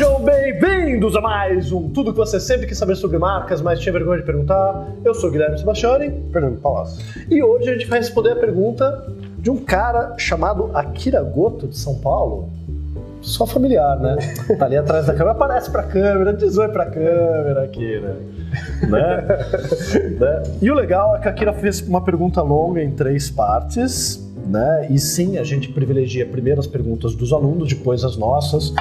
Sejam 0.00 0.18
bem-vindos 0.24 1.14
a 1.14 1.20
mais 1.20 1.72
um 1.72 1.90
Tudo 1.90 2.10
que 2.10 2.16
você 2.16 2.40
sempre 2.40 2.66
quis 2.66 2.78
saber 2.78 2.96
sobre 2.96 3.18
marcas, 3.18 3.60
mas 3.60 3.80
tinha 3.80 3.92
vergonha 3.92 4.20
de 4.20 4.24
perguntar. 4.24 4.88
Eu 5.04 5.12
sou 5.14 5.28
o 5.28 5.30
Guilherme 5.30 5.58
Sebastiani. 5.58 6.10
Fernando 6.32 6.58
Palácio. 6.58 7.04
E 7.30 7.42
hoje 7.42 7.68
a 7.68 7.74
gente 7.74 7.86
vai 7.86 7.98
responder 7.98 8.30
a 8.30 8.36
pergunta 8.36 9.12
de 9.36 9.50
um 9.50 9.58
cara 9.58 10.14
chamado 10.16 10.70
Akira 10.72 11.22
Goto, 11.22 11.68
de 11.68 11.76
São 11.76 11.96
Paulo. 11.96 12.48
Só 13.20 13.44
familiar, 13.44 14.00
né? 14.00 14.16
Tá 14.58 14.64
ali 14.64 14.78
atrás 14.78 15.04
da 15.04 15.12
câmera, 15.12 15.32
aparece 15.32 15.70
pra 15.70 15.82
câmera, 15.82 16.32
diz 16.32 16.56
oi 16.56 16.68
pra 16.68 16.86
câmera, 16.86 17.64
Akira. 17.64 18.16
Né? 18.88 19.26
né? 20.18 20.42
E 20.62 20.70
o 20.70 20.74
legal 20.74 21.14
é 21.16 21.20
que 21.20 21.28
a 21.28 21.30
Akira 21.30 21.52
fez 21.52 21.86
uma 21.86 22.00
pergunta 22.00 22.40
longa 22.40 22.82
em 22.82 22.90
três 22.92 23.28
partes 23.28 24.29
né? 24.50 24.88
E 24.90 24.98
sim, 24.98 25.38
a 25.38 25.44
gente 25.44 25.68
privilegia 25.68 26.26
primeiro 26.26 26.58
as 26.58 26.66
perguntas 26.66 27.14
dos 27.14 27.32
alunos, 27.32 27.68
depois 27.68 28.04
as 28.04 28.16
nossas, 28.16 28.74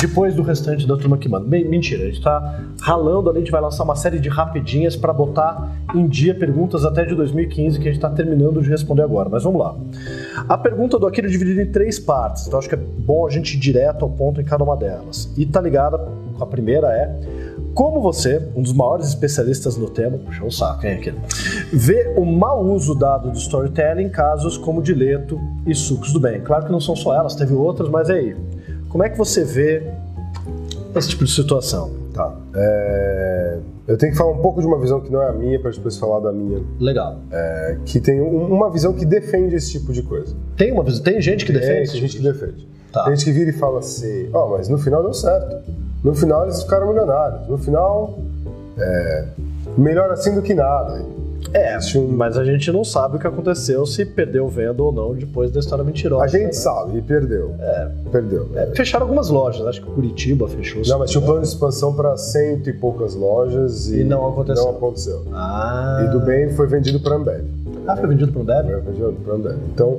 depois 0.00 0.34
do 0.34 0.42
restante 0.42 0.86
da 0.86 0.96
turma 0.96 1.18
que 1.18 1.28
manda. 1.28 1.46
Bem, 1.46 1.64
mentira, 1.64 2.04
a 2.04 2.06
gente 2.06 2.18
está 2.18 2.64
ralando 2.80 3.30
a 3.30 3.34
gente 3.34 3.50
vai 3.50 3.60
lançar 3.60 3.84
uma 3.84 3.94
série 3.94 4.18
de 4.18 4.28
rapidinhas 4.28 4.96
para 4.96 5.12
botar 5.12 5.76
em 5.94 6.06
dia 6.06 6.34
perguntas 6.34 6.84
até 6.84 7.04
de 7.04 7.14
2015 7.14 7.78
que 7.78 7.88
a 7.88 7.92
gente 7.92 7.98
está 7.98 8.08
terminando 8.08 8.62
de 8.62 8.70
responder 8.70 9.02
agora. 9.02 9.28
Mas 9.28 9.44
vamos 9.44 9.60
lá. 9.60 9.76
A 10.48 10.56
pergunta 10.56 10.98
do 10.98 11.06
Akira 11.06 11.26
é 11.26 11.30
dividida 11.30 11.62
em 11.62 11.70
três 11.70 11.98
partes, 11.98 12.46
então 12.46 12.58
acho 12.58 12.68
que 12.68 12.74
é 12.74 12.78
bom 12.78 13.26
a 13.26 13.30
gente 13.30 13.56
ir 13.56 13.60
direto 13.60 14.04
ao 14.04 14.10
ponto 14.10 14.40
em 14.40 14.44
cada 14.44 14.64
uma 14.64 14.76
delas. 14.76 15.30
E 15.36 15.44
tá 15.44 15.60
ligada 15.60 16.00
a 16.40 16.46
primeira 16.46 16.88
é 16.88 17.59
como 17.74 18.00
você, 18.00 18.42
um 18.54 18.62
dos 18.62 18.72
maiores 18.72 19.08
especialistas 19.08 19.76
no 19.76 19.88
tema, 19.88 20.18
puxa 20.18 20.44
o 20.44 20.50
saco, 20.50 20.86
hein, 20.86 20.94
aqui, 20.94 21.14
vê 21.72 22.14
o 22.16 22.24
mau 22.24 22.64
uso 22.64 22.94
dado 22.94 23.30
do 23.30 23.38
storytelling 23.38 24.04
em 24.04 24.08
casos 24.08 24.56
como 24.56 24.82
Dileto 24.82 25.40
e 25.66 25.74
Sucos 25.74 26.12
do 26.12 26.20
Bem? 26.20 26.40
Claro 26.40 26.66
que 26.66 26.72
não 26.72 26.80
são 26.80 26.96
só 26.96 27.14
elas, 27.14 27.34
teve 27.34 27.54
outras, 27.54 27.88
mas 27.88 28.10
é 28.10 28.14
aí. 28.14 28.36
Como 28.88 29.04
é 29.04 29.08
que 29.08 29.16
você 29.16 29.44
vê 29.44 29.86
esse 30.94 31.10
tipo 31.10 31.24
de 31.24 31.30
situação? 31.30 31.90
Tá. 32.12 32.34
É... 32.54 33.58
Eu 33.86 33.96
tenho 33.96 34.12
que 34.12 34.18
falar 34.18 34.32
um 34.32 34.42
pouco 34.42 34.60
de 34.60 34.66
uma 34.66 34.78
visão 34.78 35.00
que 35.00 35.10
não 35.10 35.22
é 35.22 35.28
a 35.28 35.32
minha, 35.32 35.58
para 35.60 35.70
depois 35.70 35.96
falar 35.96 36.20
da 36.20 36.32
minha. 36.32 36.60
Legal. 36.78 37.18
É... 37.30 37.78
Que 37.84 38.00
tem 38.00 38.20
um, 38.20 38.52
uma 38.52 38.70
visão 38.70 38.92
que 38.92 39.04
defende 39.04 39.54
esse 39.54 39.70
tipo 39.72 39.92
de 39.92 40.02
coisa. 40.02 40.34
Tem 40.56 40.72
uma 40.72 40.82
visão? 40.82 41.02
Tem 41.02 41.20
gente 41.20 41.44
que 41.44 41.52
defende? 41.52 41.90
Tem, 41.90 41.92
tem 41.92 42.00
gente 42.00 42.16
que 42.16 42.22
defende. 42.22 42.68
Tá. 42.92 43.04
Tem 43.04 43.16
gente 43.16 43.24
que 43.24 43.32
vira 43.32 43.50
e 43.50 43.52
fala 43.52 43.78
assim: 43.78 44.28
Ó, 44.32 44.46
oh, 44.46 44.50
mas 44.50 44.68
no 44.68 44.78
final 44.78 45.02
deu 45.02 45.14
certo. 45.14 45.70
No 46.02 46.14
final 46.14 46.44
eles 46.44 46.62
ficaram 46.62 46.88
milionários. 46.88 47.46
No 47.48 47.58
final, 47.58 48.18
é, 48.78 49.24
melhor 49.76 50.10
assim 50.10 50.34
do 50.34 50.42
que 50.42 50.54
nada. 50.54 51.04
É, 51.52 51.78
um... 51.96 52.06
mas 52.08 52.38
a 52.38 52.44
gente 52.44 52.70
não 52.70 52.84
sabe 52.84 53.16
o 53.16 53.18
que 53.18 53.26
aconteceu, 53.26 53.84
se 53.84 54.04
perdeu 54.04 54.46
venda 54.48 54.82
ou 54.82 54.92
não 54.92 55.14
depois 55.14 55.50
da 55.50 55.58
história 55.58 55.82
mentirosa. 55.82 56.24
A 56.24 56.28
gente 56.28 56.44
né? 56.44 56.52
sabe, 56.52 56.98
e 56.98 57.02
perdeu. 57.02 57.54
É. 57.58 57.90
Perdeu. 58.12 58.48
É, 58.54 58.66
fecharam 58.74 59.04
algumas 59.04 59.30
lojas, 59.30 59.66
acho 59.66 59.80
que 59.82 59.90
Curitiba 59.90 60.48
fechou. 60.48 60.82
Não, 60.86 60.98
mas 60.98 61.10
tinha 61.10 61.20
um 61.20 61.24
plano 61.24 61.40
de 61.40 61.48
expansão 61.48 61.94
para 61.94 62.16
cento 62.16 62.68
e 62.68 62.72
poucas 62.72 63.14
lojas 63.14 63.88
e, 63.88 64.00
e 64.00 64.04
não 64.04 64.28
aconteceu. 64.28 64.64
Não 64.64 64.70
aconteceu. 64.70 65.24
Ah. 65.32 66.04
E 66.06 66.10
do 66.10 66.20
bem 66.20 66.50
foi 66.50 66.66
vendido 66.66 67.00
para 67.00 67.16
Ambev. 67.16 67.44
Ah, 67.86 67.96
foi 67.96 68.08
vendido 68.08 68.32
para 68.32 68.42
Ambev? 68.42 68.82
Foi 68.84 68.92
vendido 68.92 69.16
para 69.24 69.34
Ambev. 69.34 69.58
Então, 69.72 69.98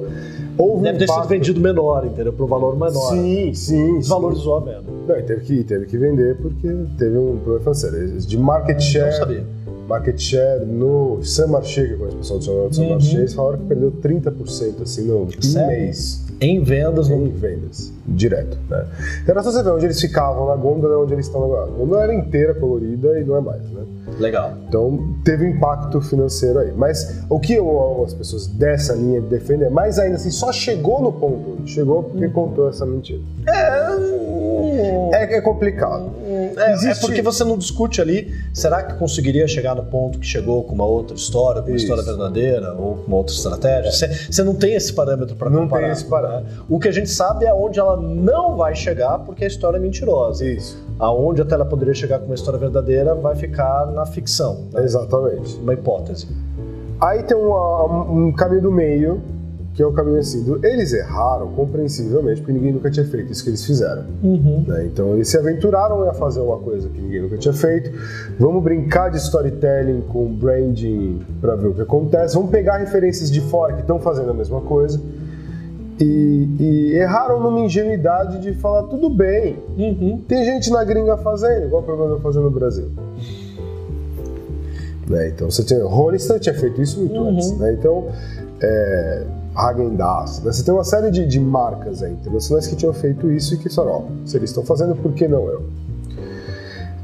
houve 0.58 0.84
Deve 0.84 0.96
um 0.96 1.00
ter 1.00 1.04
impacto... 1.06 1.22
sido 1.22 1.30
vendido 1.30 1.60
menor, 1.60 2.06
entendeu? 2.06 2.34
Para 2.34 2.46
o 2.46 2.48
valor 2.48 2.74
menor. 2.74 3.12
Sim, 3.12 3.54
sim. 3.54 4.00
Desvalorizou 4.00 4.58
a 4.58 4.60
venda. 4.62 4.84
Não, 5.08 5.18
e 5.18 5.24
teve 5.24 5.42
que, 5.42 5.64
teve 5.64 5.86
que 5.86 5.98
vender 5.98 6.38
porque 6.38 6.68
teve 6.98 7.18
um 7.18 7.38
problema 7.38 7.60
financeiro. 7.60 8.20
De 8.20 8.38
market 8.38 8.82
share. 8.82 9.12
Não 9.12 9.18
sabia. 9.18 9.46
Market 9.88 10.22
share 10.22 10.66
no 10.66 11.20
Saint 11.22 11.50
Marché, 11.50 11.86
que 11.86 12.02
é 12.02 12.08
o 12.08 12.16
pessoal 12.16 12.40
do 12.40 12.74
Saint 12.74 12.90
Marché, 12.90 13.14
uhum. 13.14 13.20
eles 13.20 13.34
falaram 13.34 13.58
que 13.60 13.66
perdeu 13.66 13.92
30% 13.92 14.82
assim, 14.84 15.04
no 15.04 15.24
um 15.24 15.68
mês. 15.68 16.24
Em 16.42 16.64
vendas? 16.64 17.08
Em 17.08 17.30
vendas, 17.30 17.94
direto. 18.08 18.58
Né? 18.68 18.84
Era 19.28 19.44
só 19.44 19.52
você 19.52 19.62
ver 19.62 19.70
onde 19.70 19.86
eles 19.86 20.02
ficavam 20.02 20.48
na 20.48 20.56
gôndola 20.56 20.98
onde 20.98 21.14
eles 21.14 21.28
estão 21.28 21.44
agora. 21.44 21.70
A 21.70 21.74
gôndola 21.74 22.04
era 22.04 22.16
inteira 22.16 22.56
colorida 22.56 23.20
e 23.20 23.24
não 23.24 23.38
é 23.38 23.42
mais, 23.42 23.62
né? 23.70 23.84
Legal. 24.20 24.54
Então 24.68 25.16
teve 25.24 25.48
impacto 25.48 26.02
financeiro 26.02 26.58
aí. 26.58 26.72
Mas 26.76 27.24
o 27.30 27.40
que 27.40 27.54
eu, 27.54 28.04
as 28.04 28.16
pessoas 28.16 28.48
dessa 28.48 28.96
linha 28.96 29.22
defendem 29.22 29.68
é 29.68 29.70
mais 29.70 30.00
ainda 30.00 30.16
assim, 30.16 30.32
só 30.32 30.52
chegou 30.52 31.00
no 31.02 31.14
ponto 31.14 31.62
chegou 31.68 32.04
porque 32.04 32.26
hum. 32.26 32.32
contou 32.32 32.70
essa 32.70 32.86
mentira. 32.86 33.22
É, 33.48 35.16
é, 35.16 35.38
é 35.38 35.42
complicado. 35.42 36.10
É, 36.58 36.92
é, 36.92 36.96
porque 36.96 37.22
você 37.22 37.44
não 37.44 37.58
discute 37.58 38.02
ali, 38.02 38.34
será 38.54 38.84
que 38.84 38.94
conseguiria 38.96 39.48
chegar 39.48 39.76
no 39.76 39.84
ponto 39.84 40.20
que 40.20 40.26
chegou 40.26 40.64
com 40.64 40.74
uma 40.74 40.86
outra 40.86 41.16
história, 41.16 41.62
com 41.62 41.70
uma 41.70 41.76
Isso. 41.76 41.86
história 41.86 42.04
verdadeira 42.04 42.74
ou 42.74 42.96
com 42.98 43.08
uma 43.08 43.18
outra 43.18 43.34
estratégia? 43.34 43.92
Você, 43.92 44.08
você 44.32 44.44
não 44.44 44.56
tem 44.56 44.74
esse 44.74 44.94
parâmetro 44.94 45.36
para 45.36 45.50
comparar. 45.50 45.82
Não 45.82 45.88
tem 45.88 45.92
esse 45.92 46.06
parâmetro. 46.06 46.50
Né? 46.50 46.64
O 46.70 46.80
que 46.80 46.88
a 46.88 46.92
gente 46.92 47.10
sabe 47.10 47.46
é 47.46 47.54
onde 47.54 47.80
ela 47.80 47.98
não 47.98 48.56
vai 48.56 48.76
chegar 48.76 49.20
porque 49.20 49.44
a 49.44 49.48
história 49.48 49.78
é 49.78 49.80
mentirosa. 49.80 50.46
Isso. 50.46 50.78
Aonde 51.00 51.42
até 51.42 51.56
ela 51.56 51.66
poderia 51.66 51.94
chegar 51.94 52.20
com 52.20 52.26
uma 52.26 52.36
história 52.36 52.60
verdadeira 52.60 53.16
vai 53.16 53.36
ficar 53.36 53.88
na 53.88 54.06
ficção. 54.06 54.68
Né? 54.72 54.84
Exatamente. 54.84 55.56
Uma 55.56 55.74
hipótese. 55.74 56.28
Aí 57.00 57.24
tem 57.24 57.36
um, 57.36 58.28
um 58.28 58.32
caminho 58.32 58.62
do 58.62 58.72
meio 58.72 59.22
que 59.74 59.82
é 59.82 59.86
o 59.86 59.94
caminho 59.94 60.20
assim, 60.20 60.46
eles 60.64 60.92
erraram 60.92 61.48
compreensivelmente, 61.54 62.42
porque 62.42 62.52
ninguém 62.52 62.74
nunca 62.74 62.92
tinha 62.92 63.06
feito 63.06 63.32
isso 63.32 63.42
que 63.44 63.50
eles 63.50 63.66
fizeram. 63.66 64.04
Uhum. 64.22 64.66
Né? 64.68 64.86
Então 64.86 65.14
eles 65.14 65.30
se 65.30 65.38
aventuraram 65.38 66.10
a 66.10 66.14
fazer 66.14 66.42
uma 66.42 66.58
coisa 66.58 66.90
que 66.90 67.00
ninguém 67.00 67.22
nunca 67.22 67.38
tinha 67.38 67.54
feito. 67.54 67.90
Vamos 68.38 68.62
brincar 68.62 69.10
de 69.10 69.18
storytelling 69.18 70.02
com 70.10 70.26
branding 70.34 71.22
para 71.40 71.56
ver 71.56 71.68
o 71.68 71.74
que 71.74 71.82
acontece. 71.82 72.36
Vamos 72.36 72.52
pegar 72.52 72.78
referências 72.78 73.32
de 73.32 73.40
fora 73.40 73.74
que 73.74 73.82
estão 73.82 73.98
fazendo 74.00 74.32
a 74.32 74.34
mesma 74.34 74.60
coisa. 74.62 75.00
E, 76.00 76.50
e, 76.60 76.94
erraram 76.96 77.40
numa 77.40 77.60
ingenuidade 77.60 78.40
de 78.40 78.54
falar 78.56 78.84
tudo 78.84 79.10
bem. 79.10 79.58
Uhum. 79.78 80.22
Tem 80.28 80.44
gente 80.44 80.70
na 80.70 80.84
gringa 80.84 81.16
fazendo, 81.18 81.68
igual 81.68 81.82
o 81.82 81.86
programa 81.86 82.20
fazendo 82.20 82.44
no 82.44 82.52
Brasil. 82.52 82.90
Né? 85.08 85.30
Então 85.30 85.50
você 85.50 85.64
tinha. 85.64 85.84
Hollister 85.86 86.40
tinha 86.40 86.56
feito 86.56 86.82
isso 86.82 87.00
muito 87.00 87.16
uhum. 87.16 87.30
antes. 87.30 87.58
Né? 87.58 87.74
Então. 87.74 88.08
É, 88.64 89.24
Häagen-Dazs. 89.56 90.44
Né? 90.44 90.52
Você 90.52 90.64
tem 90.64 90.74
uma 90.74 90.84
série 90.84 91.12
de, 91.12 91.28
de 91.28 91.40
marcas 91.40 92.02
aí, 92.02 92.14
internacionais 92.14 92.68
que 92.68 92.76
tinham 92.76 92.94
feito 92.94 93.32
isso 93.32 93.56
e 93.56 93.58
que 93.58 93.70
falaram, 93.70 93.98
ó, 93.98 94.26
se 94.26 94.38
eles 94.38 94.50
estão 94.50 94.64
fazendo, 94.64 94.96
por 94.96 95.14
que 95.14 95.28
não 95.28 95.48
eu? 95.48 95.64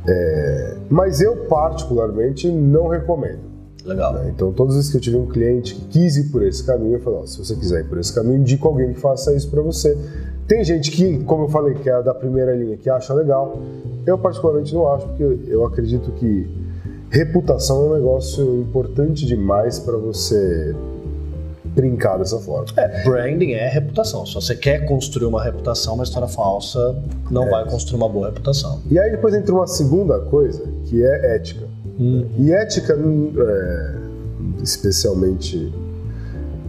É, 0.07 0.77
mas 0.89 1.19
eu, 1.19 1.35
particularmente, 1.47 2.49
não 2.49 2.87
recomendo. 2.87 3.39
Legal. 3.83 4.13
Né? 4.13 4.31
Então, 4.33 4.51
todas 4.51 4.75
as 4.75 4.77
vezes 4.77 4.91
que 4.91 4.97
eu 4.97 5.01
tive 5.01 5.17
um 5.17 5.27
cliente 5.27 5.75
que 5.75 5.85
quis 5.87 6.17
ir 6.17 6.29
por 6.29 6.43
esse 6.43 6.63
caminho, 6.63 6.95
eu 6.95 7.01
falei, 7.01 7.19
ó, 7.19 7.25
se 7.25 7.37
você 7.37 7.55
quiser 7.55 7.81
ir 7.81 7.89
por 7.89 7.97
esse 7.97 8.13
caminho, 8.13 8.37
indico 8.37 8.67
alguém 8.67 8.93
que 8.93 8.99
faça 8.99 9.33
isso 9.33 9.49
para 9.49 9.61
você. 9.61 9.97
Tem 10.47 10.63
gente 10.63 10.91
que, 10.91 11.23
como 11.25 11.43
eu 11.43 11.49
falei, 11.49 11.73
que 11.73 11.89
é 11.89 12.01
da 12.01 12.13
primeira 12.13 12.55
linha, 12.55 12.77
que 12.77 12.89
acha 12.89 13.13
legal. 13.13 13.59
Eu, 14.05 14.17
particularmente, 14.17 14.73
não 14.73 14.91
acho, 14.93 15.05
porque 15.07 15.39
eu 15.47 15.65
acredito 15.65 16.11
que 16.11 16.49
reputação 17.09 17.85
é 17.85 17.89
um 17.89 17.93
negócio 17.95 18.59
importante 18.59 19.25
demais 19.25 19.79
para 19.79 19.97
você 19.97 20.73
brincar 21.77 22.17
dessa 22.17 22.39
forma. 22.39 22.65
É, 22.75 23.03
branding 23.03 23.51
é 23.51 23.69
reputação. 23.69 24.25
Se 24.25 24.33
você 24.33 24.55
quer 24.55 24.85
construir 24.85 25.27
uma 25.27 25.43
reputação, 25.43 25.93
uma 25.93 26.03
história 26.03 26.27
falsa 26.27 26.95
não 27.29 27.45
é. 27.47 27.49
vai 27.51 27.65
construir 27.69 27.97
uma 27.97 28.09
boa 28.09 28.27
reputação. 28.27 28.81
E 28.89 28.97
aí 28.97 29.11
depois 29.11 29.35
entra 29.35 29.53
uma 29.53 29.67
segunda 29.67 30.19
coisa, 30.21 30.63
que 30.85 31.05
é 31.05 31.35
ética. 31.35 31.67
Hum. 31.99 32.25
E 32.39 32.51
ética, 32.51 32.95
hum, 32.95 33.31
é, 33.37 33.95
especialmente 34.63 35.71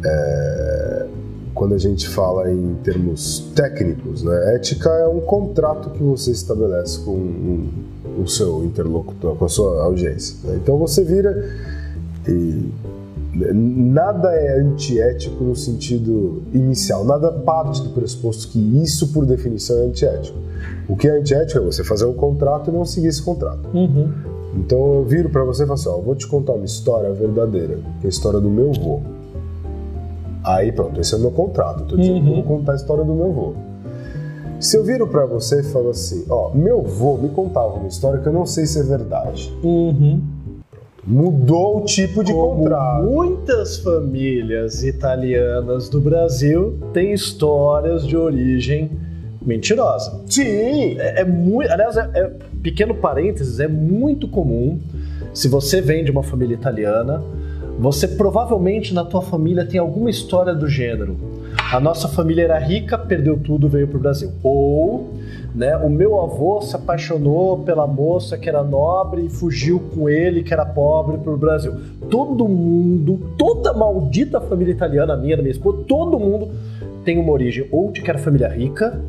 é, 0.05 1.07
quando 1.55 1.75
a 1.75 1.79
gente 1.79 2.07
fala 2.07 2.51
em 2.51 2.75
termos 2.85 3.51
técnicos, 3.55 4.23
né? 4.23 4.55
ética 4.55 4.91
é 4.91 5.09
um 5.09 5.21
contrato 5.21 5.91
que 5.91 6.03
você 6.03 6.33
estabelece 6.33 7.01
com 7.01 7.13
um, 7.13 7.69
o 8.23 8.29
seu 8.29 8.63
interlocutor, 8.63 9.37
com 9.37 9.45
a 9.47 9.49
sua 9.49 9.83
audiência. 9.83 10.37
Né? 10.45 10.59
Então 10.63 10.77
você 10.77 11.03
vira 11.03 11.51
e 12.29 12.71
nada 13.35 14.33
é 14.33 14.59
antiético 14.59 15.45
no 15.45 15.55
sentido 15.55 16.43
inicial, 16.53 17.05
nada 17.05 17.31
parte 17.31 17.83
do 17.83 17.91
pressuposto 17.91 18.49
que 18.49 18.59
isso, 18.83 19.13
por 19.13 19.27
definição, 19.27 19.77
é 19.79 19.83
antiético. 19.87 20.39
O 20.89 20.97
que 20.97 21.07
é 21.07 21.19
antiético 21.19 21.59
é 21.59 21.63
você 21.63 21.85
fazer 21.85 22.07
um 22.07 22.15
contrato 22.15 22.71
e 22.71 22.73
não 22.73 22.85
seguir 22.85 23.09
esse 23.09 23.23
contrato. 23.23 23.69
Uhum. 23.75 24.11
Então 24.57 24.95
eu 24.95 25.05
viro 25.05 25.29
para 25.29 25.45
você 25.45 25.65
e 25.65 25.67
falo 25.67 25.75
assim: 25.79 25.89
ó, 25.89 25.99
vou 25.99 26.15
te 26.15 26.27
contar 26.27 26.53
uma 26.53 26.65
história 26.65 27.13
verdadeira, 27.13 27.79
que 28.01 28.07
é 28.07 28.07
a 28.07 28.09
história 28.09 28.41
do 28.41 28.49
meu 28.49 28.71
avô. 28.71 29.01
Aí 30.43 30.73
pronto, 30.73 30.99
esse 31.01 31.15
é 31.15 31.19
o 31.19 31.21
meu 31.21 31.31
contrato, 31.31 31.85
tô 31.85 31.97
dizendo 31.97 32.17
uhum. 32.17 32.25
que 32.25 32.31
eu 32.31 32.35
vou 32.37 32.45
contar 32.45 32.73
a 32.73 32.77
história 32.77 33.05
do 33.05 33.13
meu 33.13 33.27
avô. 33.27 33.55
Se 34.59 34.77
eu 34.77 34.83
viro 34.83 35.07
para 35.07 35.27
você 35.27 35.61
e 35.61 35.65
falo 35.65 35.91
assim: 35.91 36.25
ó, 36.31 36.51
meu 36.55 36.81
avô 36.81 37.19
me 37.19 37.29
contava 37.29 37.75
uma 37.75 37.89
história 37.89 38.21
que 38.21 38.27
eu 38.27 38.33
não 38.33 38.47
sei 38.47 38.65
se 38.67 38.81
é 38.81 38.83
verdade. 38.83 39.55
Uhum 39.63 40.38
mudou 41.09 41.79
o 41.79 41.85
tipo 41.87 42.23
de 42.23 42.33
Como 42.33 42.63
contrato. 42.63 43.05
Muitas 43.05 43.79
famílias 43.79 44.85
italianas 44.85 45.89
do 45.89 46.01
Brasil 46.01 46.79
têm 46.93 47.13
histórias 47.13 48.07
de 48.07 48.15
origem 48.15 48.91
mentirosa. 49.41 50.21
Sim! 50.27 50.99
É, 50.99 51.23
é 51.23 51.25
muito. 51.25 51.73
Aliás, 51.73 51.97
é, 51.97 52.11
é, 52.15 52.31
pequeno 52.63 52.95
parênteses, 52.95 53.59
é 53.59 53.67
muito 53.67 54.29
comum 54.29 54.79
se 55.33 55.49
você 55.49 55.81
vem 55.81 56.05
de 56.05 56.11
uma 56.11 56.23
família 56.23 56.55
italiana, 56.55 57.23
você 57.79 58.09
provavelmente 58.09 58.93
na 58.93 59.05
tua 59.05 59.23
família 59.23 59.65
tem 59.65 59.79
alguma 59.79 60.11
história 60.11 60.55
do 60.55 60.69
gênero. 60.69 61.17
A 61.73 61.79
nossa 61.79 62.09
família 62.09 62.45
era 62.45 62.59
rica, 62.59 62.99
perdeu 62.99 63.39
tudo, 63.39 63.69
veio 63.69 63.87
para 63.87 63.97
o 63.97 64.01
Brasil. 64.01 64.33
Ou 64.43 65.11
né? 65.55 65.77
O 65.77 65.89
meu 65.89 66.21
avô 66.21 66.61
se 66.61 66.77
apaixonou 66.77 67.59
pela 67.59 67.87
moça 67.87 68.37
que 68.37 68.49
era 68.49 68.63
nobre 68.63 69.27
e 69.27 69.29
fugiu 69.29 69.81
com 69.95 70.09
ele, 70.09 70.43
que 70.43 70.53
era 70.53 70.65
pobre, 70.65 71.19
para 71.19 71.33
o 71.33 71.37
Brasil. 71.37 71.75
Todo 72.11 72.47
mundo, 72.49 73.33
toda 73.37 73.73
maldita 73.73 74.41
família 74.41 74.73
italiana, 74.73 75.17
minha, 75.17 75.37
da 75.37 75.43
minha 75.43 75.53
esposa, 75.53 75.79
todo 75.87 76.19
mundo 76.19 76.51
tem 77.05 77.19
uma 77.19 77.33
origem 77.33 77.67
ou 77.73 77.91
de 77.91 78.03
que 78.03 78.11
era 78.11 78.19
família 78.19 78.49
rica, 78.49 79.01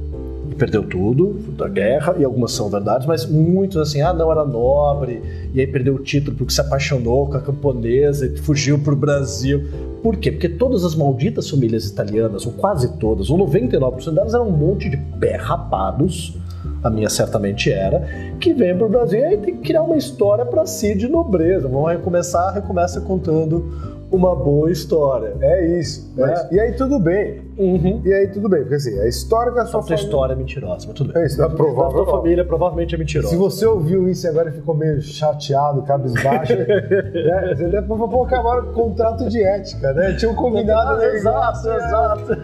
perdeu 0.60 0.84
tudo 0.84 1.34
da 1.58 1.68
guerra, 1.68 2.16
e 2.20 2.24
algumas 2.26 2.52
são 2.52 2.70
verdades, 2.70 3.08
mas 3.08 3.26
muitos 3.26 3.78
assim, 3.78 4.02
ah, 4.02 4.14
não, 4.14 4.30
era 4.32 4.46
nobre, 4.46 5.22
e 5.54 5.60
aí 5.60 5.66
perdeu 5.66 5.96
o 5.96 6.00
título 6.00 6.36
porque 6.36 6.54
se 6.54 6.60
apaixonou 6.60 7.28
com 7.28 7.38
a 7.38 7.42
camponesa 7.42 8.26
e 8.26 8.38
fugiu 8.38 8.78
para 8.78 8.94
o 8.94 8.96
Brasil. 8.96 9.68
Por 10.04 10.18
quê? 10.18 10.32
Porque 10.32 10.50
todas 10.50 10.84
as 10.84 10.94
malditas 10.94 11.50
famílias 11.50 11.86
italianas, 11.86 12.46
ou 12.46 12.52
quase 12.52 12.98
todas, 12.98 13.30
ou 13.30 13.38
99% 13.38 14.14
delas, 14.14 14.34
eram 14.34 14.50
um 14.50 14.52
monte 14.52 14.90
de 14.90 14.98
pé 14.98 15.38
rapados, 15.38 16.38
a 16.84 16.90
minha 16.90 17.10
certamente 17.10 17.72
era, 17.72 18.06
que 18.40 18.54
vem 18.54 18.76
para 18.76 18.86
o 18.86 18.90
Brasil 18.90 19.20
e 19.20 19.24
aí 19.24 19.38
tem 19.38 19.56
que 19.56 19.62
criar 19.62 19.84
uma 19.84 19.98
história 19.98 20.46
para 20.46 20.66
si 20.66 20.96
de 20.96 21.08
nobreza. 21.08 21.68
Vamos 21.68 21.90
recomeçar, 21.90 22.54
recomeça 22.54 23.02
contando 23.02 23.99
uma 24.12 24.36
boa 24.36 24.72
história. 24.72 25.36
É 25.42 25.80
isso. 25.80 26.12
Né? 26.16 26.50
E 26.52 26.60
aí 26.60 26.74
tudo 26.74 27.00
bem. 27.00 27.42
Uhum. 27.58 28.02
E 28.04 28.14
aí 28.14 28.28
tudo 28.28 28.50
bem, 28.50 28.62
porque 28.62 28.76
assim, 28.76 28.98
a 29.00 29.08
história 29.08 29.52
da 29.52 29.66
sua 29.66 29.82
família... 29.82 30.04
história 30.04 30.34
é 30.34 30.36
mentirosa, 30.36 30.88
mas 30.88 30.96
tudo 30.96 31.14
bem. 31.14 31.24
É 31.24 31.26
isso, 31.26 31.44
é 31.44 31.50
provável. 31.50 32.02
A 32.02 32.06
sua 32.06 32.18
família 32.18 32.46
provavelmente 32.46 32.96
é 32.96 32.98
mentirosa. 32.98 33.30
Se 33.30 33.36
você 33.36 33.66
ouviu 33.66 34.08
isso 34.10 34.26
e 34.26 34.30
agora 34.30 34.52
ficou 34.52 34.76
meio 34.76 35.02
chateado, 35.02 35.82
cabisbaixo, 35.84 36.56
né? 36.58 37.54
você 37.56 37.68
deve 37.68 37.88
pô, 37.88 38.24
acabar 38.24 38.64
com 38.64 38.74
contrato 38.74 39.30
de 39.30 39.44
ética, 39.44 39.94
né? 39.94 40.14
Tinha 40.14 40.32
um 40.32 40.36
combinado. 40.36 41.04
Exato, 41.04 41.70
exato. 41.70 42.38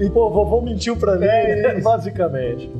E, 0.00 0.08
pô, 0.10 0.30
vovô 0.30 0.60
mentiu 0.60 0.96
pra 0.96 1.16
mim, 1.16 1.26
é 1.26 1.80
basicamente. 1.80 2.70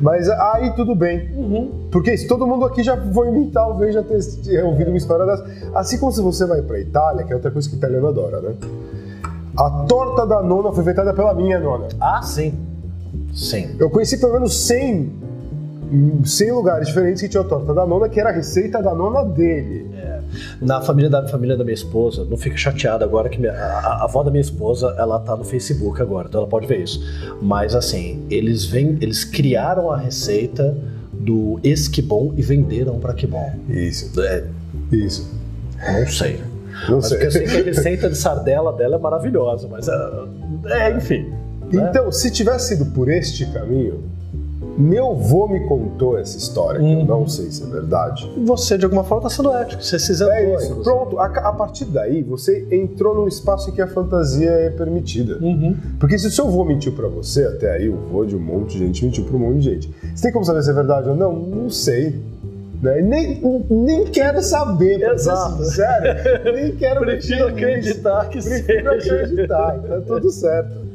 Mas 0.00 0.28
aí 0.28 0.70
tudo 0.74 0.94
bem. 0.94 1.28
Uhum. 1.34 1.88
Porque 1.90 2.16
se 2.16 2.26
todo 2.26 2.46
mundo 2.46 2.64
aqui 2.64 2.82
já 2.82 2.96
foi 2.96 3.28
em 3.28 3.50
talvez 3.50 3.94
já 3.94 4.02
ter 4.02 4.64
ouvido 4.64 4.88
uma 4.88 4.96
história 4.96 5.26
dessa. 5.26 5.44
Assim 5.74 5.98
como 5.98 6.12
se 6.12 6.20
você 6.20 6.46
vai 6.46 6.62
pra 6.62 6.78
Itália, 6.78 7.24
que 7.24 7.32
é 7.32 7.36
outra 7.36 7.50
coisa 7.50 7.68
que 7.68 7.74
o 7.74 7.78
italiano 7.78 8.08
adora, 8.08 8.40
né? 8.40 8.54
A 9.56 9.70
torta 9.88 10.24
da 10.24 10.40
nona 10.40 10.70
foi 10.70 10.82
inventada 10.82 11.12
pela 11.12 11.34
minha 11.34 11.58
nona. 11.58 11.88
Ah, 12.00 12.22
sim. 12.22 12.54
Sim. 13.34 13.76
Eu 13.78 13.90
conheci 13.90 14.18
pelo 14.18 14.34
menos 14.34 14.66
100, 14.66 15.12
100 16.24 16.52
lugares 16.52 16.86
diferentes 16.86 17.22
que 17.22 17.28
tinha 17.28 17.40
a 17.40 17.46
torta 17.46 17.74
da 17.74 17.84
nona, 17.84 18.08
que 18.08 18.20
era 18.20 18.30
a 18.30 18.32
receita 18.32 18.80
da 18.80 18.94
nona 18.94 19.24
dele. 19.24 19.90
É. 19.96 20.17
Na 20.60 20.80
família 20.80 21.10
da, 21.10 21.26
família 21.26 21.56
da 21.56 21.64
minha 21.64 21.74
esposa, 21.74 22.24
não 22.24 22.36
fica 22.36 22.56
chateada 22.56 23.04
agora 23.04 23.28
que 23.28 23.40
minha, 23.40 23.52
a, 23.52 24.02
a, 24.02 24.04
avó 24.04 24.22
da 24.22 24.30
minha 24.30 24.40
esposa, 24.40 24.94
ela 24.98 25.18
tá 25.18 25.36
no 25.36 25.44
Facebook 25.44 26.00
agora, 26.00 26.28
então 26.28 26.40
ela 26.40 26.50
pode 26.50 26.66
ver 26.66 26.82
isso. 26.82 27.00
Mas 27.40 27.74
assim, 27.74 28.24
eles 28.30 28.64
vêm, 28.64 28.98
eles 29.00 29.24
criaram 29.24 29.90
a 29.90 29.96
receita 29.96 30.76
do 31.12 31.58
esquibom 31.62 32.32
e 32.36 32.42
venderam 32.42 32.98
para 32.98 33.14
bom. 33.26 33.54
Isso. 33.68 34.20
É, 34.20 34.44
isso. 34.92 35.28
Não 35.76 36.06
sei. 36.06 36.40
Não 36.88 36.96
mas 36.96 37.08
sei. 37.08 37.18
Porque 37.18 37.26
eu 37.26 37.30
sei 37.32 37.46
que 37.46 37.56
a 37.56 37.64
receita 37.64 38.08
de 38.08 38.16
sardela 38.16 38.72
dela 38.72 38.96
é 38.96 38.98
maravilhosa, 38.98 39.68
mas 39.68 39.88
é, 39.88 39.94
é 40.66 40.96
enfim. 40.96 41.30
Né? 41.72 41.88
Então, 41.88 42.10
se 42.10 42.30
tivesse 42.30 42.68
sido 42.68 42.86
por 42.86 43.10
este 43.10 43.46
caminho, 43.46 44.04
meu 44.78 45.10
avô 45.10 45.48
me 45.48 45.66
contou 45.66 46.16
essa 46.16 46.38
história, 46.38 46.78
que 46.78 46.86
eu 46.86 47.04
não 47.04 47.26
sei 47.26 47.50
se 47.50 47.64
é 47.64 47.66
verdade. 47.66 48.30
Você, 48.46 48.78
de 48.78 48.84
alguma 48.84 49.02
forma, 49.02 49.26
está 49.26 49.42
sendo 49.42 49.52
ético. 49.56 49.82
Você 49.82 49.98
se 49.98 50.12
isentou. 50.12 50.32
É 50.32 50.54
isso. 50.54 50.76
Pronto. 50.76 51.18
A, 51.18 51.26
a, 51.26 51.52
partir 51.52 51.84
daí, 51.86 52.22
você 52.22 52.64
entrou 52.70 53.14
num 53.14 53.26
espaço 53.26 53.70
em 53.70 53.72
que 53.72 53.82
a 53.82 53.88
fantasia 53.88 54.50
é 54.50 54.70
permitida. 54.70 55.38
Uhum. 55.44 55.76
Porque 55.98 56.16
se 56.16 56.28
o 56.28 56.30
seu 56.30 56.46
avô 56.46 56.64
mentiu 56.64 56.92
para 56.92 57.08
você, 57.08 57.44
até 57.44 57.72
aí 57.72 57.88
o 57.88 57.94
avô 57.94 58.24
de 58.24 58.36
um 58.36 58.40
monte 58.40 58.78
de 58.78 58.86
gente 58.86 59.04
mentiu 59.04 59.24
para 59.24 59.36
um 59.36 59.40
monte 59.40 59.58
de 59.58 59.70
gente. 59.70 59.94
Você 60.14 60.22
tem 60.22 60.32
como 60.32 60.44
saber 60.44 60.62
se 60.62 60.70
é 60.70 60.74
verdade 60.74 61.08
ou 61.08 61.16
não? 61.16 61.32
Não 61.32 61.68
sei. 61.68 62.14
Né? 62.80 63.02
Nem, 63.02 63.42
nem 63.68 64.04
quero 64.04 64.40
saber, 64.40 65.00
pra 65.00 65.18
ser 65.18 65.36
sincero. 65.36 66.54
Nem 66.54 66.76
quero 66.76 67.00
Prefiro 67.04 67.48
acreditar 67.48 68.28
que 68.28 68.40
Prefiro 68.40 69.00
seja. 69.00 69.14
acreditar, 69.14 69.80
então 69.84 70.02
tudo 70.02 70.30
certo. 70.30 70.87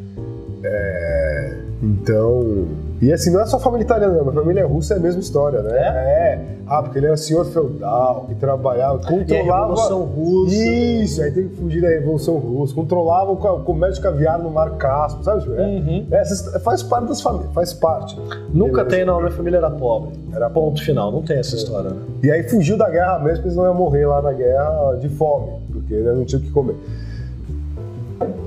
É, 0.64 1.58
então. 1.82 2.66
E 3.02 3.12
assim, 3.12 3.32
não 3.32 3.42
é 3.42 3.46
só 3.46 3.60
família 3.60 3.84
italiana, 3.84 4.14
não. 4.14 4.30
A 4.30 4.32
família 4.32 4.66
russa 4.66 4.94
é 4.94 4.98
a 4.98 5.00
mesma 5.00 5.20
história, 5.20 5.62
né? 5.62 5.78
É? 5.78 6.40
Ah, 6.66 6.82
porque 6.82 6.98
ele 7.00 7.08
era 7.08 7.18
senhor 7.18 7.44
feudal, 7.46 8.24
que 8.30 8.36
trabalhava, 8.36 8.96
E 9.02 9.06
a 9.06 9.10
controlava. 9.10 9.62
Revolução 9.68 10.04
Russa. 10.04 10.56
Isso, 10.56 11.22
aí 11.22 11.32
tem 11.32 11.50
que 11.50 11.56
fugir 11.58 11.82
da 11.82 11.90
Revolução 11.90 12.38
Russa. 12.38 12.74
Controlava 12.74 13.32
o 13.32 13.36
comércio 13.64 13.96
de 14.02 14.02
caviar 14.08 14.40
no 14.40 14.50
Mar 14.50 14.78
Cáspio, 14.78 15.22
sabe? 15.26 15.42
Tipo, 15.42 15.56
é, 15.56 15.66
Uhum. 15.66 16.08
essas- 16.12 16.62
faz 16.64 16.82
parte 16.82 17.08
das 17.10 17.20
famílias, 17.22 17.52
faz 17.54 17.74
parte. 17.74 18.18
Nunca 18.54 18.86
tem, 18.86 19.04
não. 19.04 19.20
Minha 19.20 19.32
família 19.32 19.58
era 19.58 19.70
pobre. 19.70 20.12
Era 20.34 20.50
Ponto 20.50 20.82
final. 20.82 21.12
Não 21.12 21.22
tem 21.22 21.40
essa 21.40 21.56
história, 21.58 21.90
né? 21.90 21.98
E 22.24 22.32
aí 22.32 22.44
fugiu 22.44 22.78
da 22.78 22.90
guerra 22.90 23.20
mesmo, 23.20 23.36
porque 23.38 23.48
eles 23.50 23.58
não 23.58 23.66
iam 23.66 23.74
morrer 23.76 24.06
lá 24.06 24.22
na 24.22 24.32
guerra 24.32 24.96
de 25.02 25.10
fome, 25.10 25.52
porque 25.74 25.94
ele 25.94 26.10
não 26.14 26.24
tinha 26.24 26.40
o 26.40 26.44
que 26.44 26.52
comer. 26.52 26.76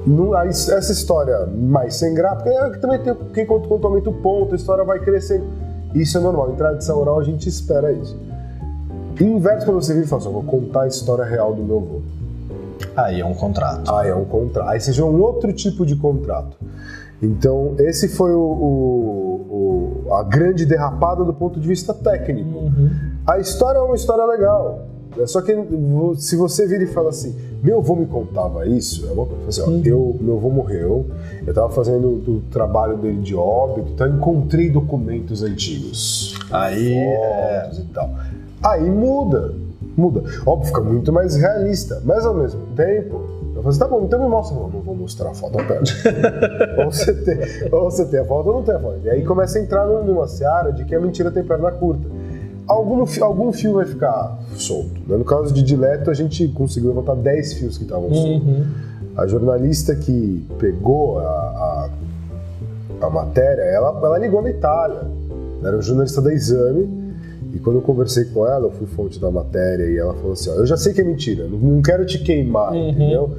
Não- 0.06 0.34
essa 0.70 0.92
história 0.92 1.46
mais 1.46 1.94
sem 1.96 2.14
porque 2.36 2.48
é 2.50 2.70
que 2.70 2.78
também 2.80 2.98
tem 3.00 3.14
quem 3.34 3.46
conta, 3.46 3.68
aumenta 3.86 4.10
o 4.10 4.14
ponto, 4.14 4.52
a 4.52 4.56
história 4.56 4.84
vai 4.84 4.98
crescendo. 4.98 5.44
Isso 5.94 6.18
é 6.18 6.20
normal, 6.20 6.50
em 6.52 6.56
tradição 6.56 6.98
oral 7.00 7.18
a 7.20 7.24
gente 7.24 7.48
espera 7.48 7.90
isso. 7.92 8.16
Inverso 9.20 9.64
quando 9.66 9.82
você 9.82 9.94
vira 9.94 10.04
e 10.04 10.08
fala 10.08 10.20
assim, 10.20 10.28
"Eu 10.28 10.34
vou 10.34 10.42
contar 10.44 10.82
a 10.82 10.86
história 10.86 11.24
real 11.24 11.54
do 11.54 11.62
meu 11.62 11.78
avô. 11.78 12.00
Aí 12.94 13.20
é 13.20 13.24
um 13.24 13.34
contrato. 13.34 13.90
Aí 13.94 14.10
é 14.10 14.14
um 14.14 14.24
contrato. 14.26 14.68
Aí 14.68 14.80
seja 14.80 15.04
um 15.04 15.20
outro 15.22 15.52
tipo 15.52 15.86
de 15.86 15.96
contrato. 15.96 16.56
Então, 17.22 17.74
esse 17.78 18.08
foi 18.08 18.30
o, 18.34 18.38
o- 18.40 20.04
o- 20.08 20.14
a 20.14 20.22
grande 20.22 20.66
derrapada 20.66 21.24
do 21.24 21.32
ponto 21.32 21.58
de 21.58 21.66
vista 21.66 21.94
técnico. 21.94 22.58
Uhum. 22.58 22.90
A 23.26 23.38
história 23.38 23.78
é 23.78 23.82
uma 23.82 23.96
história 23.96 24.24
legal. 24.26 24.85
É 25.18 25.26
Só 25.26 25.40
que 25.40 25.52
se 26.18 26.36
você 26.36 26.66
vira 26.66 26.84
e 26.84 26.86
fala 26.86 27.10
assim, 27.10 27.34
meu 27.62 27.78
avô 27.78 27.96
me 27.96 28.06
contava 28.06 28.66
isso, 28.66 29.06
é 29.06 29.12
uma 29.12 29.26
coisa 29.26 29.48
assim, 29.48 29.60
ó, 29.62 29.88
eu, 29.88 30.16
meu 30.20 30.36
avô 30.36 30.50
morreu, 30.50 31.06
eu 31.46 31.54
tava 31.54 31.70
fazendo 31.70 32.06
o 32.06 32.42
trabalho 32.50 32.96
dele 32.96 33.20
de 33.20 33.34
óbito, 33.34 33.92
então 33.92 34.06
eu 34.06 34.14
encontrei 34.14 34.70
documentos 34.70 35.42
antigos. 35.42 36.38
Aí 36.50 36.94
é. 36.94 37.62
Fotos 37.64 37.78
e 37.78 37.84
tal. 37.92 38.10
Aí 38.62 38.90
muda, 38.90 39.54
muda. 39.96 40.22
Óbvio, 40.44 40.66
fica 40.68 40.80
muito 40.80 41.12
mais 41.12 41.36
realista, 41.36 42.00
mas 42.04 42.24
ao 42.24 42.34
mesmo 42.34 42.60
tempo, 42.74 43.36
eu 43.54 43.62
falo 43.62 43.68
assim, 43.68 43.78
tá 43.78 43.88
bom, 43.88 44.04
então 44.04 44.22
me 44.22 44.28
mostra. 44.28 44.56
Não, 44.56 44.68
não 44.68 44.80
vou 44.80 44.94
mostrar 44.94 45.30
a 45.30 45.34
foto, 45.34 45.56
pera. 45.56 45.82
ou, 46.84 46.92
você 46.92 47.14
tem, 47.14 47.38
ou 47.72 47.90
você 47.90 48.04
tem 48.04 48.20
a 48.20 48.24
foto 48.24 48.48
ou 48.48 48.54
não 48.56 48.62
tem 48.62 48.74
a 48.74 48.78
foto. 48.78 48.98
E 49.02 49.10
aí 49.10 49.24
começa 49.24 49.58
a 49.58 49.62
entrar 49.62 49.86
numa 49.86 50.28
seara 50.28 50.72
de 50.72 50.84
que 50.84 50.94
a 50.94 51.00
mentira 51.00 51.30
tem 51.30 51.42
perna 51.42 51.70
curta. 51.72 52.06
Algum, 52.66 53.04
algum 53.22 53.52
fio 53.52 53.74
vai 53.74 53.86
ficar 53.86 54.38
solto. 54.56 55.00
né? 55.06 55.16
No 55.16 55.24
caso 55.24 55.52
de 55.54 55.62
Dileto, 55.62 56.10
a 56.10 56.14
gente 56.14 56.48
conseguiu 56.48 56.88
levantar 56.90 57.14
10 57.14 57.52
fios 57.54 57.78
que 57.78 57.84
estavam 57.84 58.12
soltos. 58.12 58.46
Uhum. 58.48 58.64
A 59.16 59.26
jornalista 59.26 59.94
que 59.94 60.44
pegou 60.58 61.18
a, 61.20 61.22
a, 63.00 63.06
a 63.06 63.10
matéria, 63.10 63.62
ela, 63.62 63.88
ela 64.02 64.18
ligou 64.18 64.42
na 64.42 64.50
Itália. 64.50 65.02
Era 65.62 65.76
um 65.76 65.82
jornalista 65.82 66.20
da 66.20 66.32
Exame. 66.32 67.06
E 67.54 67.58
quando 67.58 67.76
eu 67.76 67.82
conversei 67.82 68.24
com 68.26 68.46
ela, 68.46 68.66
eu 68.66 68.70
fui 68.72 68.86
fonte 68.86 69.18
da 69.18 69.30
matéria 69.30 69.84
e 69.84 69.96
ela 69.96 70.12
falou 70.14 70.32
assim: 70.32 70.50
ó, 70.50 70.54
Eu 70.54 70.66
já 70.66 70.76
sei 70.76 70.92
que 70.92 71.00
é 71.00 71.04
mentira, 71.04 71.46
não, 71.48 71.80
quero 71.80 72.04
te 72.04 72.18
queimar, 72.18 72.72
Uhum. 72.72 72.90
entendeu? 72.90 73.30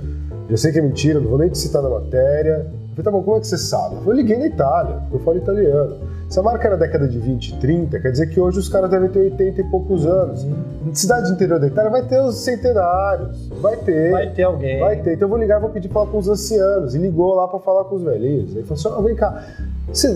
Já 0.49 0.57
sei 0.57 0.71
que 0.71 0.79
é 0.79 0.81
mentira, 0.81 1.19
não 1.19 1.29
vou 1.29 1.37
nem 1.37 1.49
te 1.49 1.57
citar 1.57 1.83
na 1.83 1.89
matéria. 1.89 2.65
Eu 2.65 2.95
falei: 2.95 3.03
Tá 3.03 3.11
bom, 3.11 3.21
como 3.21 3.37
é 3.37 3.39
que 3.41 3.47
você 3.47 3.57
sabe? 3.57 3.95
Ela 3.95 3.97
falou: 4.03 4.13
Eu 4.13 4.17
liguei 4.17 4.37
na 4.37 4.47
Itália, 4.47 5.01
eu 5.11 5.19
falo 5.19 5.37
italiano. 5.37 5.95
Se 6.29 6.39
a 6.39 6.43
marca 6.43 6.67
era 6.67 6.75
década 6.75 7.07
de 7.07 7.17
20, 7.17 7.57
30, 7.57 7.99
quer 8.01 8.11
dizer 8.11 8.27
que 8.27 8.37
hoje 8.37 8.59
os 8.59 8.67
caras 8.67 8.89
devem 8.89 9.09
ter 9.09 9.19
80 9.19 9.61
e 9.61 9.63
poucos 9.63 10.05
anos. 10.05 10.45
Cidade 10.93 11.31
interior 11.31 11.57
da 11.57 11.67
Itália 11.67 11.89
vai 11.89 12.03
ter 12.03 12.19
os 12.21 12.35
centenários, 12.35 13.47
vai 13.61 13.77
ter. 13.77 14.11
Vai 14.11 14.29
ter 14.31 14.43
alguém. 14.43 14.79
Vai 14.79 14.97
ter, 14.97 15.13
então 15.13 15.25
eu 15.25 15.29
vou 15.29 15.37
ligar 15.37 15.59
e 15.59 15.61
vou 15.61 15.69
pedir 15.69 15.87
pra 15.87 16.01
falar 16.01 16.11
com 16.11 16.17
os 16.17 16.27
ancianos. 16.27 16.93
E 16.95 16.97
ligou 16.97 17.33
lá 17.33 17.47
pra 17.47 17.59
falar 17.59 17.85
com 17.85 17.95
os 17.95 18.03
velhinhos. 18.03 18.57
Aí 18.57 18.63
falou 18.63 18.75
assim: 18.75 18.89
"Ó, 18.89 19.01
vem 19.01 19.15
cá. 19.15 19.41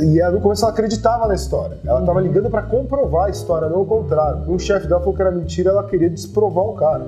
E 0.03 0.19
ela, 0.19 0.31
no 0.33 0.41
começo 0.41 0.65
ela 0.65 0.73
acreditava 0.73 1.27
na 1.27 1.33
história. 1.33 1.77
Ela 1.85 2.01
tava 2.01 2.19
ligando 2.19 2.49
pra 2.49 2.61
comprovar 2.61 3.27
a 3.27 3.29
história, 3.29 3.69
não 3.69 3.83
o 3.83 3.85
contrário. 3.85 4.41
Um 4.51 4.59
chefe 4.59 4.87
dela 4.87 4.99
falou 4.99 5.15
que 5.15 5.21
era 5.21 5.31
mentira, 5.31 5.69
ela 5.69 5.85
queria 5.85 6.09
desprovar 6.09 6.65
o 6.65 6.73
cara. 6.73 7.05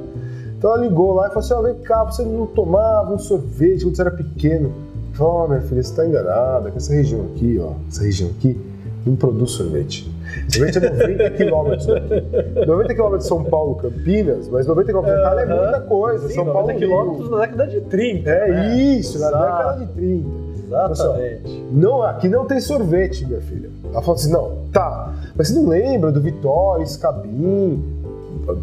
Então 0.58 0.72
ela 0.72 0.82
ligou 0.82 1.14
lá 1.14 1.26
e 1.26 1.28
falou 1.28 1.42
assim: 1.42 1.54
ó, 1.54 1.62
vem 1.62 1.76
cá, 1.76 2.06
você 2.06 2.24
não 2.24 2.46
tomava 2.46 3.14
um 3.14 3.20
sorvete 3.20 3.84
quando 3.84 3.98
você 3.98 4.02
era 4.02 4.12
pequeno. 4.12 4.72
Falou, 5.12 5.34
ó, 5.34 5.48
minha 5.48 5.62
filha, 5.62 5.84
você 5.84 5.94
tá 5.94 6.08
enganada, 6.08 6.72
que 6.72 6.78
essa 6.78 6.94
região 6.94 7.26
aqui, 7.26 7.60
ó, 7.62 7.74
essa 7.88 8.02
região 8.02 8.32
aqui, 8.32 8.60
não 9.06 9.16
produz 9.16 9.52
sorvete. 9.52 10.10
Sorvete 10.50 10.78
é 10.78 10.90
90 10.90 11.30
quilômetros 11.32 11.86
daqui. 11.86 12.66
90 12.66 12.94
quilômetros 12.94 13.24
de 13.24 13.28
São 13.28 13.44
Paulo, 13.44 13.76
Campinas, 13.76 14.48
mas 14.50 14.66
90 14.66 14.88
quilômetros 14.88 15.16
da 15.16 15.22
Itália 15.22 15.42
é 15.42 15.62
muita 15.62 15.82
coisa. 15.82 16.28
Sim, 16.28 16.34
São 16.36 16.46
90 16.46 16.54
Paulo, 16.54 16.80
Rio. 16.80 16.90
quilômetros 16.90 17.30
na 17.30 17.38
década 17.40 17.68
de 17.68 17.82
30. 17.82 18.30
É 18.30 18.50
né? 18.50 18.78
isso, 18.78 19.20
na 19.20 19.28
Exato. 19.28 19.44
década 19.44 19.86
de 19.86 19.94
30. 19.94 20.30
Exatamente. 20.66 21.66
Não, 21.72 22.02
aqui 22.02 22.30
não 22.30 22.46
tem 22.46 22.60
sorvete, 22.60 23.26
minha 23.26 23.42
filha. 23.42 23.70
Ela 23.92 24.02
falou 24.02 24.16
assim: 24.16 24.32
não, 24.32 24.58
tá. 24.72 25.14
Mas 25.36 25.50
você 25.50 25.54
não 25.56 25.68
lembra 25.68 26.12
do 26.12 26.20
Vitório, 26.22 26.88
Scabin? 26.88 27.84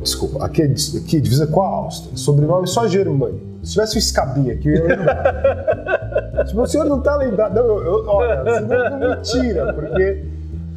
Desculpa, 0.02 0.44
aqui 0.44 0.62
é, 0.62 0.64
aqui, 0.66 1.20
divisa 1.20 1.46
com 1.46 1.62
a 1.62 1.66
Áustria. 1.68 2.16
Sobrenome 2.16 2.66
só 2.66 2.86
Germânia. 2.86 3.40
Se 3.62 3.72
tivesse 3.72 3.98
o 3.98 4.00
Scabin 4.00 4.50
aqui, 4.50 4.68
eu 4.68 4.74
ia 4.88 4.96
lembrar. 4.96 6.44
tipo, 6.46 6.60
o 6.62 6.66
senhor 6.66 6.84
não 6.84 7.00
tá 7.00 7.16
lembrado. 7.16 7.54
Não, 7.54 7.64
eu, 7.64 7.84
eu- 7.84 8.04
olha, 8.08 8.42
você 8.42 8.60
não, 8.60 8.98
não 8.98 9.10
me 9.10 9.16
tira, 9.22 9.72
porque 9.72 10.24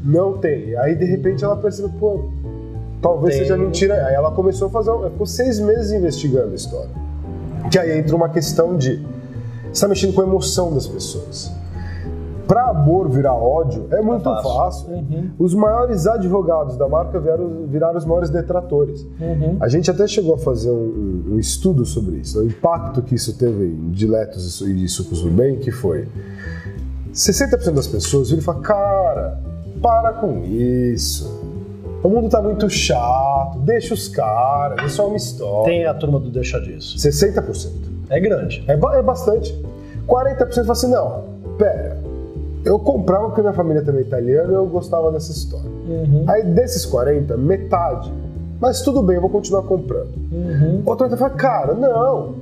Não 0.04 0.38
tem. 0.38 0.76
Aí 0.78 0.96
de 0.96 1.06
repente 1.06 1.44
ela 1.44 1.56
percebe, 1.56 1.94
pô, 2.00 2.26
talvez 3.02 3.36
Tem. 3.36 3.44
seja 3.44 3.58
mentira. 3.58 4.06
Aí 4.08 4.14
ela 4.14 4.32
começou 4.32 4.68
a 4.68 4.72
fazer, 4.72 4.92
ficou 5.12 5.26
seis 5.26 5.60
meses 5.60 5.92
investigando 5.92 6.52
a 6.52 6.56
história. 6.56 6.90
Que 7.72 7.80
aí 7.80 7.98
entra 8.00 8.16
uma 8.16 8.30
questão 8.30 8.76
de 8.78 8.98
você 8.98 9.72
está 9.72 9.88
mexendo 9.88 10.14
com 10.14 10.22
a 10.22 10.26
emoção 10.26 10.74
das 10.74 10.86
pessoas. 10.88 11.52
Para 12.46 12.68
amor 12.68 13.10
virar 13.10 13.34
ódio 13.34 13.88
é 13.90 14.02
muito 14.02 14.26
fácil. 14.26 14.54
fácil. 14.54 14.90
Uhum. 14.90 15.30
Os 15.40 15.56
maiores 15.56 16.06
advogados 16.06 16.76
da 16.76 16.88
marca 16.90 17.18
vieram, 17.20 17.66
viraram 17.68 17.98
os 17.98 18.06
maiores 18.06 18.30
detratores. 18.30 19.02
Uhum. 19.20 19.56
A 19.62 19.70
gente 19.70 19.90
até 19.90 20.06
chegou 20.06 20.36
a 20.36 20.38
fazer 20.38 20.70
um, 20.70 21.24
um- 21.32 21.40
estudo 21.40 21.86
sobre 21.86 22.18
isso, 22.18 22.40
o 22.40 22.46
impacto 22.46 23.02
que 23.02 23.16
isso 23.16 23.38
teve 23.38 23.66
em 23.66 23.90
diletos 23.92 24.60
e 24.62 24.84
e 24.84 24.90
sucos 24.90 25.22
do 25.24 25.32
bem, 25.32 25.56
que 25.58 25.72
foi 25.72 26.06
60% 27.14 27.72
das 27.76 27.88
pessoas 27.88 28.30
viram 28.30 28.42
e 28.42 28.46
falam, 28.46 28.62
cara, 28.62 29.40
para 29.84 30.14
com 30.14 30.42
isso. 30.46 31.44
O 32.02 32.10
mundo 32.10 32.30
tá 32.30 32.42
muito 32.42 32.70
chato, 32.70 33.60
deixa 33.60 33.94
os 33.94 34.08
caras, 34.08 34.78
é 34.84 34.88
só 34.90 35.08
uma 35.08 35.18
história. 35.18 35.66
Tem 35.66 35.86
a 35.86 35.94
turma 35.94 36.20
do 36.20 36.30
deixa 36.30 36.60
disso. 36.60 36.98
60%. 36.98 37.72
É 38.10 38.20
grande. 38.20 38.64
É, 38.68 38.76
ba- 38.76 38.96
é 38.98 39.02
bastante. 39.02 39.54
40% 40.08 40.54
fala 40.62 40.72
assim, 40.72 40.90
não, 40.90 41.24
pera, 41.58 41.98
eu 42.66 42.80
comprava 42.80 43.28
porque 43.28 43.42
minha 43.42 43.54
família 43.54 43.82
também 43.84 44.04
é 44.04 44.06
italiana 44.08 44.52
e 44.52 44.56
eu 44.56 44.66
gostava 44.66 45.12
dessa 45.12 45.32
história. 45.32 45.70
Uhum. 45.70 46.26
Aí 46.28 46.44
desses 46.44 46.86
40, 46.86 47.38
metade, 47.38 48.12
mas 48.60 48.82
tudo 48.82 49.02
bem, 49.02 49.16
eu 49.16 49.22
vou 49.22 49.30
continuar 49.30 49.64
comprando. 49.64 50.12
Uhum. 50.32 50.82
Outra 50.86 51.08
vai 51.08 51.18
falar, 51.18 51.32
cara, 51.32 51.74
não, 51.74 52.36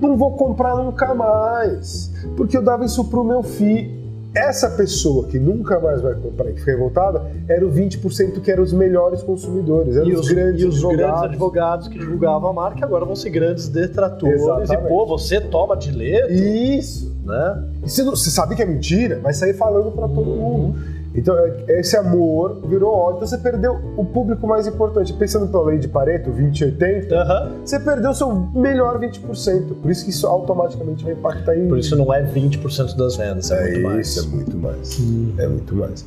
não 0.00 0.16
vou 0.16 0.32
comprar 0.32 0.76
nunca 0.76 1.12
mais, 1.14 2.12
porque 2.36 2.56
eu 2.56 2.62
dava 2.62 2.84
isso 2.84 3.04
pro 3.06 3.22
meu 3.24 3.42
filho. 3.42 4.01
Essa 4.34 4.70
pessoa 4.70 5.26
que 5.26 5.38
nunca 5.38 5.78
mais 5.78 6.00
vai 6.00 6.14
comprar 6.14 6.48
e 6.50 6.54
que 6.54 6.60
fica 6.60 6.72
revoltada 6.72 7.22
era 7.46 7.66
o 7.66 7.70
20% 7.70 8.40
que 8.40 8.50
eram 8.50 8.62
os 8.62 8.72
melhores 8.72 9.22
consumidores, 9.22 9.94
eram 9.96 10.08
E 10.08 10.14
os, 10.14 10.20
os, 10.20 10.28
grandes 10.32 10.62
e 10.62 10.66
os 10.66 10.74
advogados. 10.76 11.06
grandes 11.06 11.22
advogados 11.30 11.88
que 11.88 11.98
divulgavam 11.98 12.48
a 12.48 12.52
marca 12.52 12.84
agora 12.84 13.04
vão 13.04 13.14
ser 13.14 13.28
grandes 13.30 13.68
detratores. 13.68 14.40
Exatamente. 14.40 14.72
E, 14.72 14.88
pô, 14.88 15.06
você 15.06 15.40
toma 15.40 15.76
de 15.76 15.90
letra, 15.92 16.32
Isso. 16.32 17.14
né? 17.24 17.64
E 17.84 17.90
você, 17.90 18.02
não- 18.02 18.16
você 18.16 18.30
sabe 18.30 18.56
que 18.56 18.62
é 18.62 18.66
mentira, 18.66 19.18
vai 19.20 19.34
sair 19.34 19.52
falando 19.52 19.90
pra 19.92 20.08
todo 20.08 20.24
mundo. 20.30 20.78
Então, 21.14 21.38
é- 21.38 21.80
esse 21.80 21.96
amor 21.96 22.60
virou 22.66 22.92
ódio. 22.94 23.16
Então, 23.16 23.28
você 23.28 23.38
perdeu 23.38 23.78
o 23.96 24.04
público 24.04 24.46
mais 24.46 24.66
importante. 24.66 25.12
Pensando 25.12 25.46
pela 25.48 25.64
lei 25.64 25.78
de 25.78 25.88
Pareto, 25.88 26.30
20-80, 26.30 27.12
Aham. 27.14 27.52
você 27.64 27.78
perdeu 27.78 28.10
o 28.10 28.14
seu 28.14 28.32
melhor 28.54 28.98
20%. 28.98 29.74
Por 29.74 29.90
isso 29.90 30.04
que 30.04 30.10
isso 30.10 30.26
automaticamente 30.26 31.04
vai 31.04 31.12
impactar 31.12 31.56
em. 31.56 31.68
Por 31.68 31.78
isso 31.78 31.94
não 31.96 32.12
é 32.12 32.22
20% 32.22 32.96
das 32.96 33.16
vendas, 33.16 33.50
é, 33.50 33.60
muito 33.62 33.82
mais. 33.82 34.08
isso, 34.08 34.26
é 34.26 34.34
muito 34.34 34.56
mais. 34.56 34.98
É 35.38 35.46
muito 35.48 35.74
mais. 35.76 36.04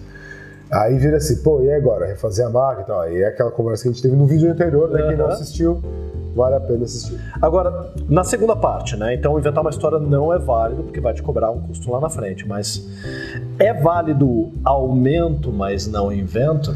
Aí 0.72 0.98
vira 0.98 1.18
assim, 1.18 1.38
pô, 1.44 1.62
e 1.62 1.72
agora? 1.72 2.08
Refazer 2.08 2.46
a 2.46 2.50
marca 2.50 2.82
e 2.82 2.86
tal. 2.86 3.00
Aí 3.02 3.22
é 3.22 3.28
aquela 3.28 3.52
conversa 3.52 3.84
que 3.84 3.90
a 3.90 3.92
gente 3.92 4.02
teve 4.02 4.16
no 4.16 4.26
vídeo 4.26 4.52
anterior, 4.52 4.90
né? 4.90 5.04
Quem 5.08 5.16
não 5.18 5.28
assistiu, 5.28 5.80
vale 6.36 6.56
a 6.56 6.60
pena 6.60 6.84
assistir. 6.84 7.18
Agora, 7.42 7.92
na 8.10 8.24
segunda 8.24 8.56
parte, 8.56 8.98
né? 8.98 9.14
Então, 9.16 9.40
inventar 9.40 9.62
uma 9.64 9.70
história 9.70 9.98
não 9.98 10.34
é 10.34 10.38
válido, 10.38 10.84
porque 10.84 11.00
vai 11.00 11.14
te 11.14 11.24
cobrar 11.24 11.50
um 11.50 11.62
custo 11.62 11.90
lá 11.90 12.02
na 12.02 12.10
frente. 12.10 12.46
Mas 12.48 12.86
é 13.58 13.74
válido 13.74 14.52
aumento, 14.64 15.52
mas 15.52 15.88
não 15.88 16.12
invento? 16.12 16.76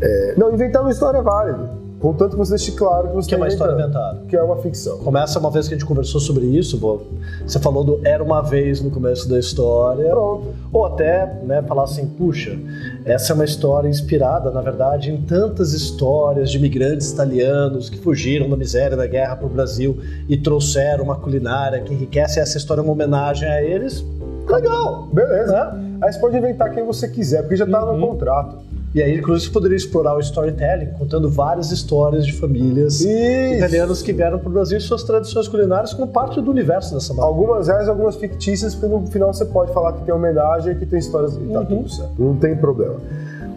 É, 0.00 0.34
não, 0.38 0.52
inventar 0.52 0.82
uma 0.82 0.90
história 0.90 1.18
é 1.18 1.22
válido. 1.22 1.81
Contanto 2.02 2.32
que 2.32 2.36
você 2.36 2.50
deixe 2.56 2.72
claro 2.72 3.08
que 3.08 3.14
você 3.14 3.28
Que 3.28 3.34
é 3.34 3.38
está 3.38 3.44
uma 3.44 3.48
história 3.48 3.72
inventando, 3.74 3.92
inventada. 3.94 4.26
Que 4.28 4.36
é 4.36 4.42
uma 4.42 4.56
ficção. 4.56 4.98
Começa 4.98 5.38
uma 5.38 5.50
vez 5.52 5.68
que 5.68 5.74
a 5.74 5.78
gente 5.78 5.86
conversou 5.86 6.20
sobre 6.20 6.44
isso, 6.46 6.76
vou- 6.78 7.06
você 7.46 7.60
falou 7.60 7.84
do 7.84 8.00
era 8.04 8.22
uma 8.22 8.42
vez 8.42 8.80
no 8.82 8.90
começo 8.90 9.28
da 9.28 9.38
história. 9.38 10.10
Pronto. 10.10 10.48
Ou 10.72 10.84
até 10.84 11.40
né, 11.44 11.62
falar 11.62 11.84
assim, 11.84 12.04
puxa, 12.06 12.58
essa 13.04 13.32
é 13.32 13.34
uma 13.34 13.44
história 13.44 13.88
inspirada, 13.88 14.50
na 14.50 14.60
verdade, 14.60 15.12
em 15.12 15.22
tantas 15.22 15.72
histórias 15.72 16.50
de 16.50 16.58
imigrantes 16.58 17.12
italianos 17.12 17.88
que 17.88 17.98
fugiram 17.98 18.50
da 18.50 18.56
miséria 18.56 18.96
da 18.96 19.06
guerra 19.06 19.36
para 19.36 19.46
o 19.46 19.48
Brasil 19.50 19.96
e 20.28 20.36
trouxeram 20.36 21.04
uma 21.04 21.14
culinária 21.16 21.80
que 21.82 21.94
enriquece. 21.94 22.40
Essa 22.40 22.58
história 22.58 22.80
é 22.80 22.84
uma 22.84 22.92
homenagem 22.92 23.48
a 23.48 23.62
eles. 23.62 24.04
Legal! 24.48 25.06
Beleza. 25.12 25.52
Né? 25.72 25.98
Aí 26.02 26.12
você 26.12 26.18
pode 26.18 26.36
inventar 26.36 26.72
quem 26.74 26.84
você 26.84 27.06
quiser, 27.08 27.42
porque 27.42 27.54
já 27.56 27.64
tá 27.64 27.84
Uhum. 27.84 27.96
no 27.96 28.08
contrato. 28.08 28.56
E 28.94 29.02
aí, 29.02 29.18
inclusive, 29.18 29.46
você 29.46 29.52
poderia 29.52 29.76
explorar 29.76 30.14
o 30.14 30.20
storytelling, 30.20 30.86
contando 30.98 31.30
várias 31.30 31.70
histórias 31.70 32.26
de 32.26 32.32
famílias 32.34 33.00
Isso. 33.00 33.08
italianas 33.56 34.02
que 34.02 34.12
vieram 34.12 34.38
para 34.38 34.48
o 34.48 34.52
Brasil 34.52 34.76
e 34.76 34.80
suas 34.82 35.02
tradições 35.02 35.48
culinárias 35.48 35.94
como 35.94 36.08
parte 36.08 36.40
do 36.42 36.50
universo 36.50 36.92
dessa 36.94 37.14
marca. 37.14 37.26
Algumas 37.28 37.68
reais, 37.68 37.88
algumas 37.88 38.16
fictícias, 38.16 38.74
porque 38.74 38.94
no 38.94 39.06
final 39.06 39.32
você 39.32 39.46
pode 39.46 39.72
falar 39.72 39.94
que 39.94 40.02
tem 40.04 40.12
homenagem 40.14 40.72
e 40.72 40.76
que 40.76 40.84
tem 40.84 40.98
histórias 40.98 41.32
tá 41.34 41.40
Uhum. 41.60 41.64
tudo 41.64 41.88
certo. 41.88 42.12
Não 42.18 42.36
tem 42.36 42.54
problema. 42.54 42.96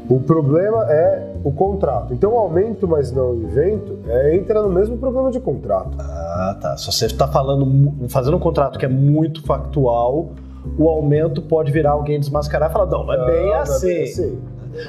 O 0.08 0.20
problema 0.20 0.86
é 0.90 1.34
o 1.44 1.52
contrato. 1.52 2.14
Então, 2.14 2.34
o 2.34 2.38
aumento, 2.38 2.88
mas 2.88 3.12
não 3.12 3.34
invento, 3.36 3.98
é, 4.08 4.36
entra 4.38 4.62
no 4.62 4.70
mesmo 4.70 4.98
problema 4.98 5.32
de 5.32 5.40
contrato. 5.40 5.98
Ah, 6.00 6.58
tá. 6.62 6.78
Se 6.78 6.86
você 6.92 7.08
está 7.08 7.28
falando, 7.28 7.92
fazendo 8.08 8.38
um 8.38 8.40
contrato 8.40 8.78
que 8.80 8.86
é 8.86 8.90
muito 8.90 9.42
factual, 9.44 10.30
o 10.78 10.88
aumento 10.88 11.42
pode 11.42 11.72
virar 11.72 11.92
alguém 11.92 12.20
desmascarar 12.20 12.70
e 12.70 12.74
falar, 12.74 12.86
não, 12.86 13.04
não 13.06 13.14
é 13.14 13.26
bem 13.26 13.42
Não, 13.42 13.48
não 13.48 13.56
é 13.56 13.60
assim. 13.62 13.88
bem 13.88 14.04
assim. 14.04 14.38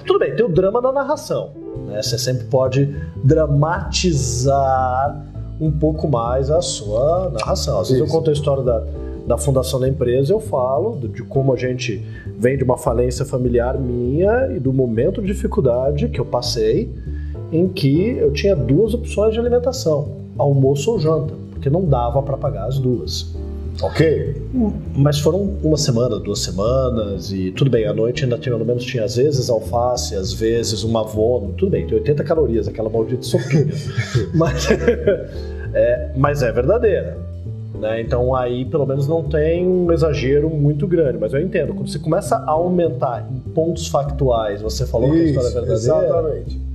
Tudo 0.06 0.18
bem, 0.18 0.34
tem 0.34 0.44
o 0.44 0.48
drama 0.48 0.80
na 0.80 0.92
narração. 0.92 1.50
Né? 1.86 2.02
Você 2.02 2.18
sempre 2.18 2.46
pode 2.46 2.94
dramatizar 3.22 5.24
um 5.60 5.70
pouco 5.70 6.08
mais 6.08 6.50
a 6.50 6.60
sua 6.60 7.30
narração. 7.30 7.80
Às 7.80 7.88
vezes 7.88 8.00
eu 8.00 8.06
Isso. 8.06 8.14
conto 8.14 8.30
a 8.30 8.32
história 8.32 8.62
da, 8.62 8.84
da 9.26 9.38
fundação 9.38 9.80
da 9.80 9.88
empresa, 9.88 10.32
eu 10.32 10.40
falo 10.40 10.98
de, 10.98 11.08
de 11.08 11.22
como 11.22 11.52
a 11.52 11.56
gente 11.56 12.04
vem 12.38 12.56
de 12.56 12.64
uma 12.64 12.76
falência 12.76 13.24
familiar 13.24 13.78
minha 13.78 14.48
e 14.54 14.60
do 14.60 14.72
momento 14.72 15.20
de 15.20 15.28
dificuldade 15.28 16.08
que 16.08 16.20
eu 16.20 16.24
passei, 16.24 16.92
em 17.50 17.68
que 17.68 18.16
eu 18.18 18.32
tinha 18.32 18.54
duas 18.54 18.94
opções 18.94 19.32
de 19.32 19.40
alimentação, 19.40 20.08
almoço 20.36 20.92
ou 20.92 20.98
janta, 20.98 21.34
porque 21.50 21.70
não 21.70 21.84
dava 21.84 22.22
para 22.22 22.36
pagar 22.36 22.66
as 22.66 22.78
duas. 22.78 23.34
Ok? 23.82 24.42
Mas 24.94 25.18
foram 25.18 25.42
uma 25.62 25.76
semana, 25.76 26.18
duas 26.18 26.40
semanas, 26.40 27.30
e 27.30 27.50
tudo 27.50 27.70
bem, 27.70 27.86
à 27.86 27.92
noite 27.92 28.24
ainda 28.24 28.38
tinha, 28.38 28.54
pelo 28.54 28.64
menos 28.64 28.84
tinha 28.84 29.04
às 29.04 29.16
vezes 29.16 29.50
alface, 29.50 30.14
às 30.14 30.32
vezes 30.32 30.82
uma 30.82 31.00
avono, 31.00 31.52
tudo 31.52 31.70
bem, 31.70 31.86
tem 31.86 31.96
80 31.98 32.24
calorias, 32.24 32.68
aquela 32.68 32.88
maldita 32.88 33.22
sopinha. 33.22 33.68
mas, 34.34 34.68
é, 35.74 36.12
mas 36.16 36.42
é 36.42 36.50
verdadeira. 36.52 37.18
Né? 37.78 38.00
Então 38.00 38.34
aí 38.34 38.64
pelo 38.64 38.86
menos 38.86 39.06
não 39.06 39.22
tem 39.22 39.66
um 39.66 39.92
exagero 39.92 40.48
muito 40.48 40.86
grande, 40.86 41.18
mas 41.18 41.34
eu 41.34 41.40
entendo, 41.40 41.74
quando 41.74 41.90
você 41.90 41.98
começa 41.98 42.36
a 42.36 42.50
aumentar 42.50 43.28
em 43.30 43.38
pontos 43.50 43.88
factuais, 43.88 44.62
você 44.62 44.86
falou 44.86 45.10
que 45.10 45.20
a 45.20 45.24
história 45.24 45.46
é 45.46 45.50
Isso, 45.50 45.60
verdadeira. 45.60 45.74
exatamente. 45.74 46.66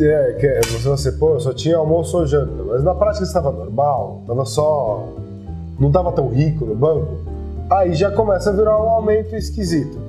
É, 0.00 0.32
que 0.34 0.46
é, 0.46 0.60
você, 0.60 0.88
você, 0.88 1.12
pô, 1.12 1.38
só 1.40 1.52
tinha 1.52 1.76
almoço 1.76 2.18
ou 2.18 2.26
janta, 2.26 2.62
mas 2.62 2.82
na 2.82 2.94
prática 2.94 3.24
estava 3.24 3.50
normal, 3.50 4.18
estava 4.22 4.44
só. 4.44 5.08
Não 5.78 5.88
estava 5.88 6.12
tão 6.12 6.28
rico 6.28 6.64
no 6.64 6.74
banco, 6.74 7.18
aí 7.70 7.94
já 7.94 8.10
começa 8.10 8.50
a 8.50 8.52
virar 8.52 8.76
um 8.78 8.88
aumento 8.88 9.34
esquisito. 9.36 10.08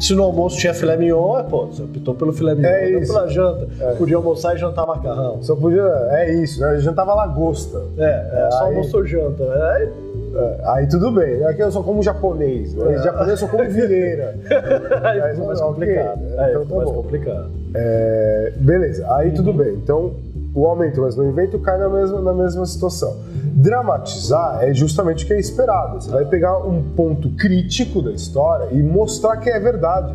Se 0.00 0.14
no 0.14 0.22
almoço 0.22 0.56
tinha 0.58 0.72
filé 0.72 0.96
mignon, 0.96 1.36
é, 1.40 1.42
pô, 1.42 1.66
você 1.66 1.82
optou 1.82 2.14
pelo 2.14 2.32
filé 2.32 2.54
mignon, 2.54 2.68
É 2.68 2.90
isso. 3.00 3.12
pela 3.12 3.26
janta. 3.28 3.66
É. 3.80 3.94
Podia 3.94 4.16
almoçar 4.16 4.54
e 4.54 4.58
jantar 4.58 4.86
macarrão. 4.86 5.42
Só 5.42 5.56
podia. 5.56 5.82
É 6.12 6.32
isso, 6.34 6.60
né? 6.60 6.78
Jantava 6.78 7.14
lagosta. 7.14 7.82
É, 7.98 8.04
é 8.46 8.48
só 8.52 8.64
Aí- 8.66 8.74
almoço 8.76 8.96
ou 8.96 9.04
janta. 9.04 9.42
É, 9.42 9.88
É, 10.36 10.60
aí 10.66 10.86
tudo 10.86 11.10
bem, 11.10 11.38
né? 11.38 11.46
Aqui 11.46 11.62
eu 11.62 11.72
sou 11.72 11.82
como 11.82 12.00
japonês, 12.00 12.72
né? 12.74 12.94
É. 12.94 12.98
Japonês 13.02 13.30
eu 13.30 13.36
sou 13.38 13.48
como 13.48 13.64
vireira. 13.68 14.36
Aí 15.02 15.32
ficou 15.32 15.46
mais 15.46 15.60
complicado. 15.60 16.20
né? 16.20 16.34
Aí 16.38 16.50
Então 16.52 16.66
tá 16.66 16.74
mais 16.76 16.88
bom. 16.88 16.94
complicado. 16.94 17.50
É, 17.74 18.52
beleza, 18.56 19.06
aí 19.14 19.30
tudo 19.32 19.52
bem. 19.52 19.74
Então, 19.74 20.12
o 20.54 20.66
aumento, 20.66 21.00
mas 21.00 21.16
no 21.16 21.24
invento 21.28 21.58
cai 21.58 21.76
na 21.78 21.88
mesma, 21.88 22.20
na 22.20 22.32
mesma 22.34 22.64
situação. 22.66 23.16
Dramatizar 23.54 24.62
é 24.62 24.72
justamente 24.74 25.24
o 25.24 25.26
que 25.26 25.32
é 25.34 25.40
esperado. 25.40 26.02
Você 26.02 26.10
vai 26.10 26.24
pegar 26.24 26.58
um 26.58 26.82
ponto 26.94 27.30
crítico 27.30 28.02
da 28.02 28.12
história 28.12 28.68
e 28.72 28.82
mostrar 28.82 29.36
que 29.38 29.50
é 29.50 29.58
verdade. 29.58 30.14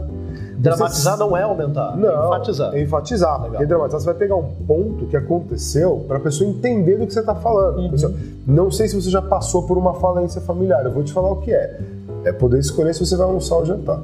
Dramatizar 0.57 1.17
Você- 1.17 1.23
não 1.23 1.35
é 1.35 1.43
aumentar, 1.43 1.97
Não, 1.97 2.09
é 2.09 2.25
enfatizar. 2.27 2.73
É 2.73 2.81
enfatizar. 2.81 3.33
Legal. 3.35 3.49
Porque 3.51 3.65
dramatizar 3.65 3.99
você 3.99 4.05
vai 4.05 4.15
pegar 4.15 4.35
um 4.35 4.47
ponto 4.65 5.07
que 5.07 5.17
aconteceu 5.17 6.05
para 6.07 6.17
a 6.17 6.19
pessoa 6.19 6.49
entender 6.49 6.97
do 6.97 7.05
que 7.05 7.13
você 7.13 7.19
está 7.19 7.35
falando. 7.35 7.79
Uhum. 7.79 7.89
Pessoal, 7.89 8.13
não 8.47 8.71
sei 8.71 8.87
se 8.87 8.95
você 8.95 9.09
já 9.09 9.21
passou 9.21 9.63
por 9.63 9.77
uma 9.77 9.95
falência 9.95 10.39
familiar. 10.39 10.85
Eu 10.85 10.91
vou 10.91 11.03
te 11.03 11.11
falar 11.11 11.31
o 11.31 11.37
que 11.37 11.51
é. 11.53 11.79
É 12.23 12.31
poder 12.31 12.59
escolher 12.59 12.93
se 12.93 13.05
você 13.05 13.17
vai 13.17 13.25
almoçar 13.25 13.55
ou 13.55 13.65
jantar. 13.65 13.99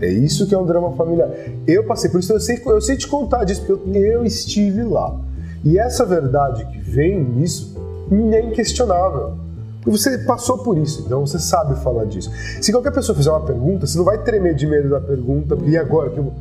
É 0.00 0.08
isso 0.08 0.46
que 0.46 0.54
é 0.54 0.58
um 0.58 0.64
drama 0.64 0.90
familiar. 0.92 1.28
Eu 1.66 1.84
passei 1.84 2.10
por 2.10 2.18
isso, 2.18 2.32
eu 2.32 2.40
sei, 2.40 2.60
eu 2.66 2.80
sei 2.80 2.96
te 2.96 3.06
contar 3.06 3.44
disso, 3.44 3.62
porque 3.64 3.96
eu, 3.98 4.04
eu 4.04 4.24
estive 4.24 4.82
lá. 4.82 5.14
E 5.62 5.78
essa 5.78 6.04
verdade 6.06 6.64
que 6.66 6.78
vem 6.80 7.22
nisso 7.22 7.78
é 8.10 8.42
inquestionável. 8.42 9.34
Porque 9.82 9.96
você 9.96 10.18
passou 10.18 10.58
por 10.58 10.76
isso, 10.76 11.02
então 11.06 11.26
você 11.26 11.38
sabe 11.38 11.74
falar 11.82 12.04
disso. 12.04 12.30
Se 12.60 12.70
qualquer 12.70 12.92
pessoa 12.92 13.16
fizer 13.16 13.30
uma 13.30 13.40
pergunta, 13.40 13.86
você 13.86 13.96
não 13.96 14.04
vai 14.04 14.18
tremer 14.22 14.54
de 14.54 14.66
medo 14.66 14.90
da 14.90 15.00
pergunta, 15.00 15.56
porque 15.56 15.70
e 15.70 15.78
agora? 15.78 16.10
Que 16.10 16.18
eu 16.18 16.24
vou-" 16.24 16.34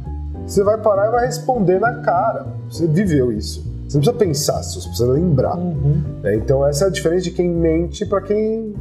Você 0.46 0.64
vai 0.64 0.78
parar 0.78 1.08
e 1.08 1.12
vai 1.12 1.26
responder 1.26 1.80
na 1.80 2.02
cara. 2.02 2.48
Você 2.70 2.86
viveu 2.88 3.32
isso. 3.32 3.64
Você 3.88 3.98
não 3.98 4.02
precisa 4.04 4.14
pensar, 4.14 4.64
você 4.64 4.88
precisa 4.88 5.12
lembrar. 5.12 5.58
Uhum. 5.58 6.02
né? 6.22 6.36
Então 6.36 6.66
essa 6.68 6.86
é 6.86 6.88
a 6.88 6.92
diferença 6.92 7.24
de 7.24 7.32
quem 7.32 7.50
mente 7.50 8.06
para 8.06 8.22
quem 8.22 8.74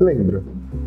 lembra. 0.00 0.42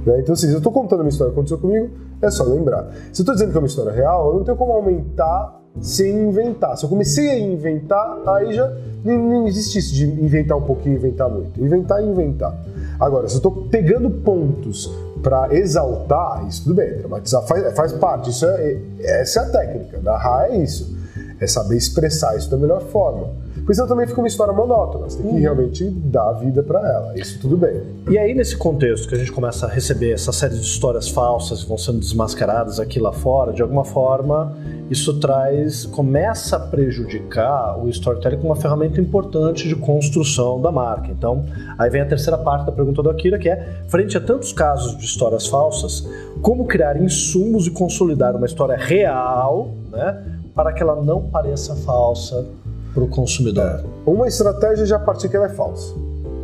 né? 0.05 0.19
Então, 0.19 0.33
assim, 0.33 0.47
se 0.47 0.53
eu 0.53 0.57
estou 0.57 0.71
contando 0.71 1.01
uma 1.01 1.09
história 1.09 1.31
que 1.31 1.37
aconteceu 1.37 1.57
comigo, 1.57 1.89
é 2.21 2.31
só 2.31 2.43
lembrar. 2.43 2.89
Se 3.13 3.21
eu 3.21 3.23
estou 3.23 3.35
dizendo 3.35 3.51
que 3.51 3.57
é 3.57 3.59
uma 3.59 3.67
história 3.67 3.91
real, 3.91 4.29
eu 4.29 4.35
não 4.37 4.43
tenho 4.43 4.57
como 4.57 4.73
aumentar 4.73 5.58
sem 5.81 6.27
inventar. 6.27 6.77
Se 6.77 6.85
eu 6.85 6.89
comecei 6.89 7.29
a 7.29 7.39
inventar, 7.39 8.19
aí 8.27 8.53
já 8.53 8.71
não 9.03 9.47
existe 9.47 9.79
isso 9.79 9.93
de 9.93 10.05
inventar 10.05 10.57
um 10.57 10.63
pouquinho 10.63 10.95
inventar 10.95 11.29
muito. 11.29 11.61
Inventar 11.63 12.03
e 12.03 12.07
inventar. 12.07 12.53
Agora, 12.99 13.27
se 13.29 13.35
eu 13.35 13.37
estou 13.37 13.67
pegando 13.69 14.09
pontos 14.09 14.91
para 15.23 15.53
exaltar, 15.55 16.45
isso 16.47 16.63
tudo 16.63 16.75
bem, 16.75 16.97
dramatizar 16.97 17.45
faz, 17.45 17.73
faz 17.75 17.93
parte, 17.93 18.29
isso 18.29 18.45
é, 18.45 18.77
essa 18.99 19.39
é 19.39 19.43
a 19.43 19.49
técnica, 19.49 19.99
narrar 20.01 20.51
é 20.51 20.57
isso, 20.57 20.95
é 21.39 21.47
saber 21.47 21.77
expressar 21.77 22.37
isso 22.37 22.49
da 22.49 22.57
melhor 22.57 22.81
forma. 22.81 23.29
Porque 23.69 23.75
senão 23.75 23.87
também 23.87 24.07
fica 24.07 24.19
uma 24.19 24.27
história 24.27 24.51
monótona, 24.51 25.07
você 25.07 25.17
tem 25.17 25.27
que 25.27 25.35
uhum. 25.35 25.41
realmente 25.41 25.87
dar 25.91 26.33
vida 26.33 26.63
para 26.63 26.79
ela, 26.79 27.13
isso 27.15 27.39
tudo 27.39 27.55
bem. 27.55 27.83
E 28.09 28.17
aí, 28.17 28.33
nesse 28.33 28.57
contexto 28.57 29.07
que 29.07 29.13
a 29.13 29.17
gente 29.19 29.31
começa 29.31 29.67
a 29.67 29.69
receber 29.69 30.11
essa 30.11 30.31
série 30.31 30.55
de 30.55 30.61
histórias 30.61 31.07
falsas 31.07 31.61
que 31.61 31.69
vão 31.69 31.77
sendo 31.77 31.99
desmascaradas 31.99 32.79
aqui 32.79 32.99
lá 32.99 33.11
fora, 33.11 33.53
de 33.53 33.61
alguma 33.61 33.85
forma, 33.85 34.57
isso 34.89 35.19
traz, 35.19 35.85
começa 35.85 36.55
a 36.55 36.59
prejudicar 36.59 37.77
o 37.77 37.87
storytelling 37.89 38.37
como 38.37 38.49
uma 38.49 38.55
ferramenta 38.55 38.99
importante 38.99 39.67
de 39.67 39.75
construção 39.75 40.59
da 40.59 40.71
marca. 40.71 41.11
Então, 41.11 41.45
aí 41.77 41.91
vem 41.91 42.01
a 42.01 42.07
terceira 42.07 42.39
parte 42.39 42.65
da 42.65 42.71
pergunta 42.71 43.03
do 43.03 43.09
Akira, 43.11 43.37
que 43.37 43.49
é, 43.49 43.83
frente 43.87 44.17
a 44.17 44.19
tantos 44.19 44.51
casos 44.51 44.97
de 44.97 45.05
histórias 45.05 45.45
falsas, 45.45 46.09
como 46.41 46.65
criar 46.65 46.99
insumos 46.99 47.67
e 47.67 47.69
consolidar 47.69 48.35
uma 48.35 48.47
história 48.47 48.75
real, 48.75 49.69
né, 49.91 50.39
para 50.55 50.73
que 50.73 50.81
ela 50.81 50.95
não 50.95 51.21
pareça 51.29 51.75
falsa 51.75 52.47
para 52.93 53.03
o 53.03 53.07
consumidor. 53.07 53.63
É. 53.65 53.83
Uma 54.05 54.27
estratégia 54.27 54.85
já 54.85 54.99
partir 54.99 55.29
que 55.29 55.35
ela 55.35 55.45
é 55.45 55.49
falsa. 55.49 55.93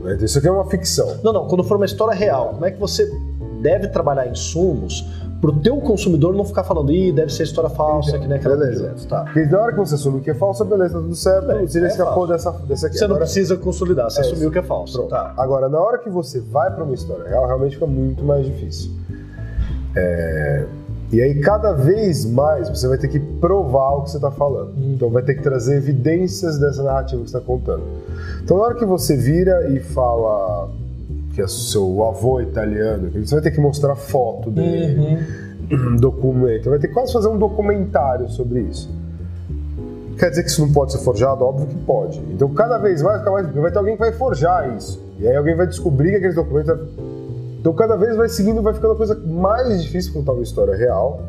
Né? 0.04 0.18
Isso 0.22 0.38
aqui 0.38 0.48
é 0.48 0.52
uma 0.52 0.66
ficção. 0.66 1.18
Não, 1.24 1.34
não. 1.34 1.48
Quando 1.48 1.64
for 1.64 1.78
uma 1.78 1.86
história 1.86 2.14
real, 2.14 2.50
como 2.54 2.66
é 2.66 2.72
que 2.72 2.80
você 2.80 3.10
deve 3.62 3.88
trabalhar 3.88 4.28
insumos 4.28 5.04
para 5.42 5.50
o 5.50 5.60
teu 5.60 5.78
consumidor 5.78 6.34
não 6.34 6.46
ficar 6.46 6.64
falando, 6.64 6.92
ih, 6.92 7.12
deve 7.12 7.32
ser 7.32 7.44
história 7.44 7.70
falsa, 7.70 8.10
então, 8.10 8.22
que 8.22 8.28
nem 8.28 8.38
aquela 8.38 8.56
beleza. 8.56 9.08
Tá. 9.08 9.24
Porque 9.24 9.46
na 9.46 9.60
hora 9.60 9.72
que 9.74 9.80
você 9.80 9.96
assume 9.96 10.22
que 10.22 10.32
é 10.32 10.34
falsa, 10.34 10.64
beleza, 10.64 10.94
tudo 11.00 11.16
certo, 11.16 11.48
Bem, 11.48 11.68
você 11.68 11.80
já 11.80 11.86
é 11.86 11.90
escapou 11.90 12.28
dessa, 12.28 12.52
dessa 12.52 12.88
aqui. 12.88 12.98
Você 12.98 13.04
Agora, 13.04 13.20
não 13.20 13.26
precisa 13.26 13.58
consolidar, 13.58 14.10
você 14.10 14.22
é 14.22 14.22
assumiu 14.22 14.50
que 14.50 14.60
é 14.60 14.64
falso. 14.64 15.04
Tá. 15.04 15.34
Agora, 15.38 15.68
na 15.70 15.80
hora 15.80 15.98
que 15.98 16.10
você 16.10 16.40
vai 16.40 16.74
para 16.74 16.84
uma 16.84 16.94
história 16.94 17.28
real, 17.28 17.46
realmente 17.46 17.74
fica 17.74 17.86
muito 17.86 18.24
mais 18.24 18.46
difícil. 18.46 18.92
É... 19.96 20.66
E 21.16 21.22
aí, 21.22 21.40
cada 21.40 21.72
vez 21.72 22.26
mais, 22.26 22.68
você 22.68 22.90
vai 22.90 22.98
ter 22.98 23.08
que 23.08 23.22
provar 23.22 24.00
o 24.00 24.02
que 24.02 24.12
você 24.12 24.18
está 24.18 24.30
falando. 24.30 24.72
Hum. 24.72 24.96
Então, 24.96 25.10
vai 25.10 25.24
ter 25.24 25.36
que 25.36 25.42
trazer 25.42 25.78
evidências 25.78 26.60
dessa 26.60 26.84
narrativa 26.84 27.24
que 27.24 27.30
você 27.30 27.38
está 27.38 27.48
contando. 27.48 27.84
Então, 28.44 28.58
na 28.58 28.64
hora 28.64 28.76
que 28.76 28.84
você 28.84 29.16
vira 29.16 29.70
e 29.70 29.80
fala 29.80 30.70
que 31.34 31.42
é 31.42 31.48
seu 31.48 32.04
avô 32.04 32.42
italiano, 32.42 33.12
você 33.12 33.34
vai 33.34 33.42
ter 33.42 33.52
que 33.52 33.62
mostrar 33.62 33.96
foto 33.96 34.52
dele, 34.52 35.18
uhum. 35.72 35.96
documento, 35.96 36.70
vai 36.70 36.80
ter 36.80 36.90
que 36.90 36.94
quase 36.94 37.14
fazer 37.14 37.30
um 37.30 37.38
documentário 37.38 38.28
sobre 38.28 38.64
isso. 38.64 38.94
Quer 40.20 40.32
dizer 40.32 40.44
que 40.44 40.50
isso 40.50 40.60
não 40.60 40.74
pode 40.74 40.92
ser 40.92 41.00
forjado? 41.00 41.46
Óbvio 41.46 41.68
que 41.68 41.78
pode. 41.86 42.20
Então, 42.30 42.50
cada 42.50 42.78
vez 42.78 43.02
mais, 43.02 43.24
vai 43.24 43.72
ter 43.72 43.78
alguém 43.78 43.94
que 43.94 44.02
vai 44.02 44.12
forjar 44.12 44.76
isso. 44.76 45.02
E 45.18 45.26
aí 45.26 45.36
alguém 45.38 45.56
vai 45.56 45.66
descobrir 45.66 46.10
que 46.10 46.18
aqueles 46.18 46.36
documentos 46.36 46.78
então 47.66 47.74
cada 47.74 47.96
vez 47.96 48.16
vai 48.16 48.30
seguindo, 48.30 48.62
vai 48.62 48.76
ficando 48.76 48.94
a 48.94 48.96
coisa 48.96 49.20
mais 49.26 49.82
difícil 49.82 50.14
contar 50.14 50.34
uma 50.34 50.44
história 50.44 50.76
real. 50.76 51.24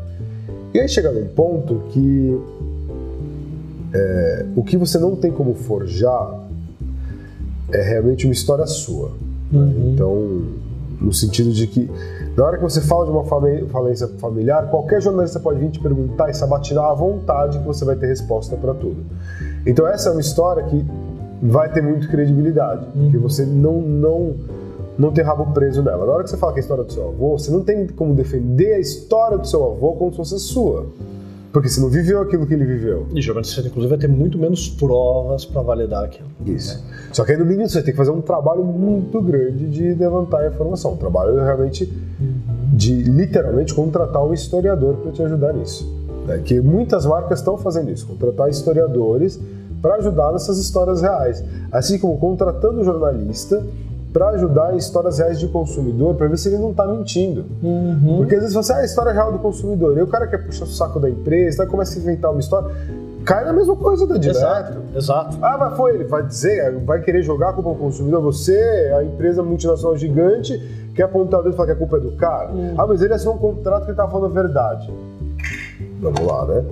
E 0.75 0.78
aí 0.78 0.87
chega 0.87 1.11
num 1.11 1.26
ponto 1.28 1.85
que 1.88 2.38
é, 3.95 4.45
o 4.55 4.62
que 4.62 4.76
você 4.76 4.99
não 4.99 5.16
tem 5.16 5.33
como 5.33 5.55
forjar 5.55 6.47
é 7.73 7.81
realmente 7.81 8.26
uma 8.26 8.35
história 8.35 8.66
sua. 8.66 9.12
Né? 9.50 9.61
Uhum. 9.61 9.93
Então, 9.95 10.43
no 11.00 11.11
sentido 11.11 11.52
de 11.52 11.66
que 11.66 11.90
na 12.37 12.45
hora 12.45 12.59
que 12.59 12.62
você 12.62 12.83
fala 12.83 13.07
de 13.07 13.12
uma 13.12 13.25
falência 13.25 14.07
familiar, 14.19 14.69
qualquer 14.69 15.00
jornalista 15.00 15.40
pode 15.40 15.59
vir 15.59 15.71
te 15.71 15.81
perguntar 15.81 16.28
e 16.28 16.35
sabatinar 16.35 16.85
à 16.85 16.92
vontade 16.92 17.61
que 17.61 17.64
você 17.64 17.83
vai 17.83 17.96
ter 17.96 18.09
resposta 18.09 18.59
para 18.59 18.75
tudo. 18.75 19.03
Então 19.64 19.88
essa 19.88 20.11
é 20.11 20.12
uma 20.12 20.20
história 20.20 20.62
que 20.64 20.85
vai 21.42 21.72
ter 21.72 21.83
muito 21.83 22.07
credibilidade, 22.11 22.85
uhum. 22.94 23.05
porque 23.05 23.16
você 23.16 23.46
não 23.46 23.81
não 23.81 24.35
não 24.98 25.12
ter 25.12 25.22
rabo 25.22 25.52
preso 25.52 25.82
nela. 25.82 26.06
Na 26.06 26.12
hora 26.12 26.24
que 26.24 26.30
você 26.30 26.37
fala 26.37 26.52
que 26.52 26.59
é 26.59 26.61
a 26.61 26.62
história 26.62 26.85
do 26.85 26.92
seu 26.92 27.09
avô, 27.09 27.38
você 27.38 27.50
não 27.50 27.62
tem 27.62 27.87
como 27.87 28.14
defender 28.14 28.74
a 28.74 28.78
história 28.78 29.38
do 29.38 29.46
seu 29.46 29.64
avô 29.64 29.92
como 29.92 30.11
se 30.11 30.16
fosse 30.16 30.38
sua. 30.38 30.87
Porque 31.52 31.70
você 31.70 31.80
não 31.80 31.88
viveu 31.88 32.20
aquilo 32.20 32.46
que 32.46 32.52
ele 32.52 32.66
viveu. 32.66 33.06
E 33.14 33.22
geralmente 33.22 33.48
você, 33.48 33.66
inclusive, 33.66 33.88
vai 33.88 33.98
ter 33.98 34.09
muito 34.09 34.38
menos 34.38 34.68
provas 34.68 35.46
para 35.46 35.62
validar 35.62 36.04
aquilo. 36.04 36.28
Isso. 36.44 36.76
É. 36.76 37.14
Só 37.14 37.24
que 37.24 37.32
aí, 37.32 37.38
no 37.38 37.46
mínimo, 37.46 37.66
você 37.66 37.82
tem 37.82 37.92
que 37.92 37.96
fazer 37.96 38.11
um 38.11 38.20
trabalho 38.20 38.62
muito 38.62 39.22
grande 39.22 39.66
de 39.66 39.94
levantar 39.94 40.40
a 40.40 40.48
informação. 40.48 40.92
Um 40.92 40.96
trabalho 40.98 41.35
realmente 41.37 41.90
de, 42.74 43.02
literalmente, 43.04 43.72
contratar 43.72 44.22
um 44.22 44.35
historiador 44.35 44.96
para 44.96 45.12
te 45.12 45.22
ajudar 45.22 45.54
nisso. 45.54 45.90
Né? 46.26 46.42
Que 46.44 46.61
muitas 46.61 47.06
marcas 47.06 47.38
estão 47.38 47.56
fazendo 47.56 47.90
isso. 47.90 48.06
Contratar 48.06 48.50
historiadores 48.50 49.40
para 49.80 49.94
ajudar 49.94 50.32
nessas 50.32 50.59
histórias 50.59 51.00
reais. 51.00 51.42
Assim 51.72 51.98
como 51.98 52.18
contratando 52.18 52.85
jornalista 52.85 53.64
para 54.16 54.31
ajudar 54.31 54.72
em 54.72 54.79
histórias 54.79 55.18
reais 55.18 55.38
de 55.38 55.46
consumidor, 55.46 56.14
para 56.14 56.26
ver 56.26 56.38
se 56.38 56.48
ele 56.48 56.57
não 56.57 56.70
está 56.70 56.87
mentindo. 56.87 57.44
Uhum. 57.62 58.16
Porque 58.16 58.35
às 58.35 58.40
vezes 58.40 58.55
você, 58.55 58.72
ah, 58.72 58.79
a 58.79 58.85
história 58.87 59.12
real 59.12 59.31
do 59.31 59.38
consumidor, 59.38 59.94
e 59.98 60.00
o 60.00 60.07
cara 60.07 60.26
quer 60.26 60.38
puxar 60.38 60.64
o 60.64 60.68
saco 60.68 60.98
da 60.98 61.11
empresa, 61.11 61.64
aí 61.64 61.68
começa 61.68 61.98
a 61.98 62.00
inventar 62.00 62.31
uma 62.31 62.40
história, 62.40 62.74
cai 63.26 63.44
na 63.44 63.52
mesma 63.52 63.76
coisa 63.76 64.07
da 64.07 64.16
direto. 64.16 64.38
Exato, 64.38 64.79
exato. 64.96 65.37
Ah, 65.42 65.59
mas 65.61 65.76
foi 65.76 65.96
ele, 65.96 66.05
vai 66.05 66.22
dizer, 66.22 66.79
vai 66.87 67.02
querer 67.02 67.22
jogar 67.22 67.52
com 67.52 67.61
o 67.61 67.74
consumidor, 67.74 68.22
você, 68.22 68.90
a 68.96 69.05
empresa 69.05 69.42
multinacional 69.42 69.98
gigante, 69.98 70.59
quer 70.94 71.02
apontar 71.02 71.40
o 71.40 71.42
dedo 71.42 71.52
e 71.52 71.57
falar 71.57 71.66
que 71.66 71.72
a 71.74 71.76
culpa 71.76 71.98
é 71.98 72.00
do 72.00 72.12
cara. 72.12 72.52
Uhum. 72.52 72.74
Ah, 72.79 72.87
mas 72.87 73.02
ele 73.02 73.12
assinou 73.12 73.35
um 73.35 73.38
contrato 73.38 73.85
que 73.85 73.90
ele 73.90 73.98
tá 73.98 74.09
falando 74.09 74.31
a 74.31 74.40
verdade. 74.40 74.90
Vamos 76.00 76.20
lá, 76.22 76.46
né? 76.46 76.64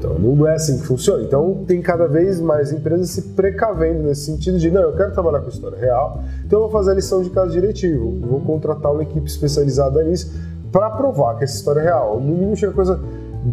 Então 0.00 0.18
não 0.18 0.46
é 0.46 0.54
assim 0.54 0.78
que 0.78 0.86
funciona. 0.86 1.22
Então 1.22 1.62
tem 1.66 1.82
cada 1.82 2.08
vez 2.08 2.40
mais 2.40 2.72
empresas 2.72 3.10
se 3.10 3.22
precavendo 3.34 4.02
nesse 4.02 4.22
sentido 4.22 4.58
de 4.58 4.70
não, 4.70 4.80
eu 4.80 4.96
quero 4.96 5.12
trabalhar 5.12 5.40
com 5.40 5.50
história 5.50 5.78
real, 5.78 6.24
então 6.44 6.58
eu 6.58 6.62
vou 6.64 6.70
fazer 6.70 6.92
a 6.92 6.94
lição 6.94 7.22
de 7.22 7.28
caso 7.28 7.52
diretivo, 7.52 8.18
vou 8.20 8.40
contratar 8.40 8.92
uma 8.92 9.02
equipe 9.02 9.28
especializada 9.28 10.02
nisso 10.02 10.32
para 10.72 10.88
provar 10.90 11.36
que 11.36 11.44
essa 11.44 11.54
história 11.54 11.80
é 11.80 11.84
real. 11.84 12.18
No 12.18 12.32
mínimo 12.32 12.56
chega 12.56 12.72
a 12.72 12.74
coisa 12.74 12.98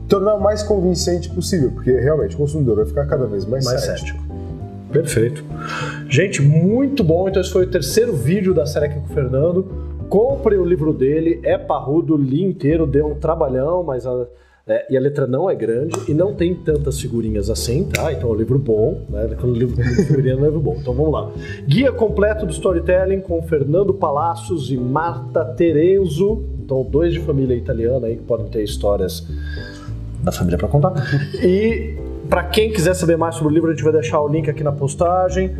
tornar 0.07 0.35
o 0.35 0.41
mais 0.41 0.63
convincente 0.63 1.29
possível, 1.29 1.71
porque 1.71 1.91
realmente 1.91 2.35
o 2.35 2.37
consumidor 2.37 2.77
vai 2.77 2.85
ficar 2.85 3.05
cada 3.05 3.25
vez 3.25 3.45
mais, 3.45 3.65
mais 3.65 3.81
cético. 3.81 4.19
Perfeito. 4.91 5.43
Gente, 6.07 6.41
muito 6.41 7.03
bom. 7.03 7.27
Então 7.27 7.41
esse 7.41 7.51
foi 7.51 7.65
o 7.65 7.69
terceiro 7.69 8.13
vídeo 8.13 8.53
da 8.53 8.65
série 8.65 8.85
aqui 8.85 8.99
com 8.99 9.05
o 9.05 9.13
Fernando. 9.13 9.65
Compre 10.07 10.55
o 10.55 10.63
livro 10.63 10.93
dele, 10.93 11.41
é 11.43 11.57
parrudo, 11.57 12.15
li 12.15 12.41
inteiro, 12.41 12.87
deu 12.87 13.07
um 13.07 13.15
trabalhão, 13.15 13.83
mas 13.83 14.05
a 14.05 14.25
é, 14.67 14.85
e 14.89 14.97
a 14.97 14.99
letra 14.99 15.25
não 15.25 15.49
é 15.49 15.55
grande 15.55 15.95
e 16.09 16.13
não 16.13 16.33
tem 16.33 16.53
tantas 16.53 16.99
figurinhas 16.99 17.49
assim, 17.49 17.85
tá? 17.85 18.11
Então 18.11 18.29
é 18.29 18.33
um 18.33 18.35
livro 18.35 18.59
bom, 18.59 19.01
né? 19.09 19.29
Quando 19.39 19.53
o 19.53 19.55
livro 19.55 19.77
tem 19.77 19.85
figurinha 20.05 20.33
é 20.33 20.35
um 20.35 20.43
livro 20.43 20.59
bom. 20.59 20.75
Então 20.77 20.93
vamos 20.93 21.11
lá. 21.11 21.31
Guia 21.65 21.89
completo 21.93 22.45
do 22.45 22.51
storytelling 22.51 23.21
com 23.21 23.41
Fernando 23.43 23.93
Palacios 23.93 24.69
e 24.69 24.75
Marta 24.75 25.45
Terezo. 25.45 26.43
Então, 26.59 26.83
dois 26.83 27.13
de 27.13 27.21
família 27.21 27.55
italiana 27.55 28.07
aí 28.07 28.17
que 28.17 28.23
podem 28.23 28.47
ter 28.47 28.61
histórias 28.61 29.25
da 30.21 30.33
família 30.33 30.57
para 30.57 30.67
contar. 30.67 30.93
E 31.41 31.95
para 32.29 32.43
quem 32.43 32.69
quiser 32.69 32.93
saber 32.93 33.15
mais 33.15 33.35
sobre 33.35 33.53
o 33.53 33.55
livro, 33.55 33.69
a 33.69 33.73
gente 33.73 33.83
vai 33.85 33.93
deixar 33.93 34.19
o 34.19 34.27
link 34.27 34.49
aqui 34.49 34.65
na 34.65 34.73
postagem. 34.73 35.55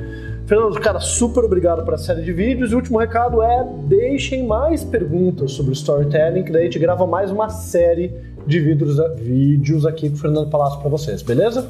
Fernando, 0.45 0.77
cara, 0.81 0.99
super 0.99 1.45
obrigado 1.45 1.81
essa 1.93 2.03
série 2.03 2.23
de 2.23 2.33
vídeos. 2.33 2.71
E 2.71 2.73
o 2.73 2.77
último 2.77 2.99
recado 2.99 3.41
é: 3.41 3.65
deixem 3.85 4.45
mais 4.45 4.83
perguntas 4.83 5.53
sobre 5.53 5.71
storytelling, 5.71 6.43
que 6.43 6.51
daí 6.51 6.63
a 6.63 6.65
gente 6.65 6.79
grava 6.79 7.07
mais 7.07 7.31
uma 7.31 7.47
série 7.47 8.13
de 8.47 8.59
vídeos, 8.59 8.97
vídeos 9.19 9.85
aqui 9.85 10.09
com 10.09 10.15
o 10.15 10.19
Fernando 10.19 10.49
Palácio 10.49 10.79
para 10.79 10.89
vocês, 10.89 11.21
beleza? 11.21 11.69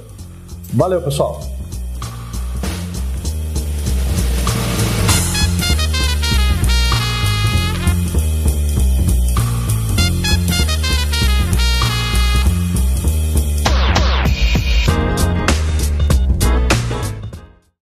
Valeu, 0.74 1.02
pessoal! 1.02 1.57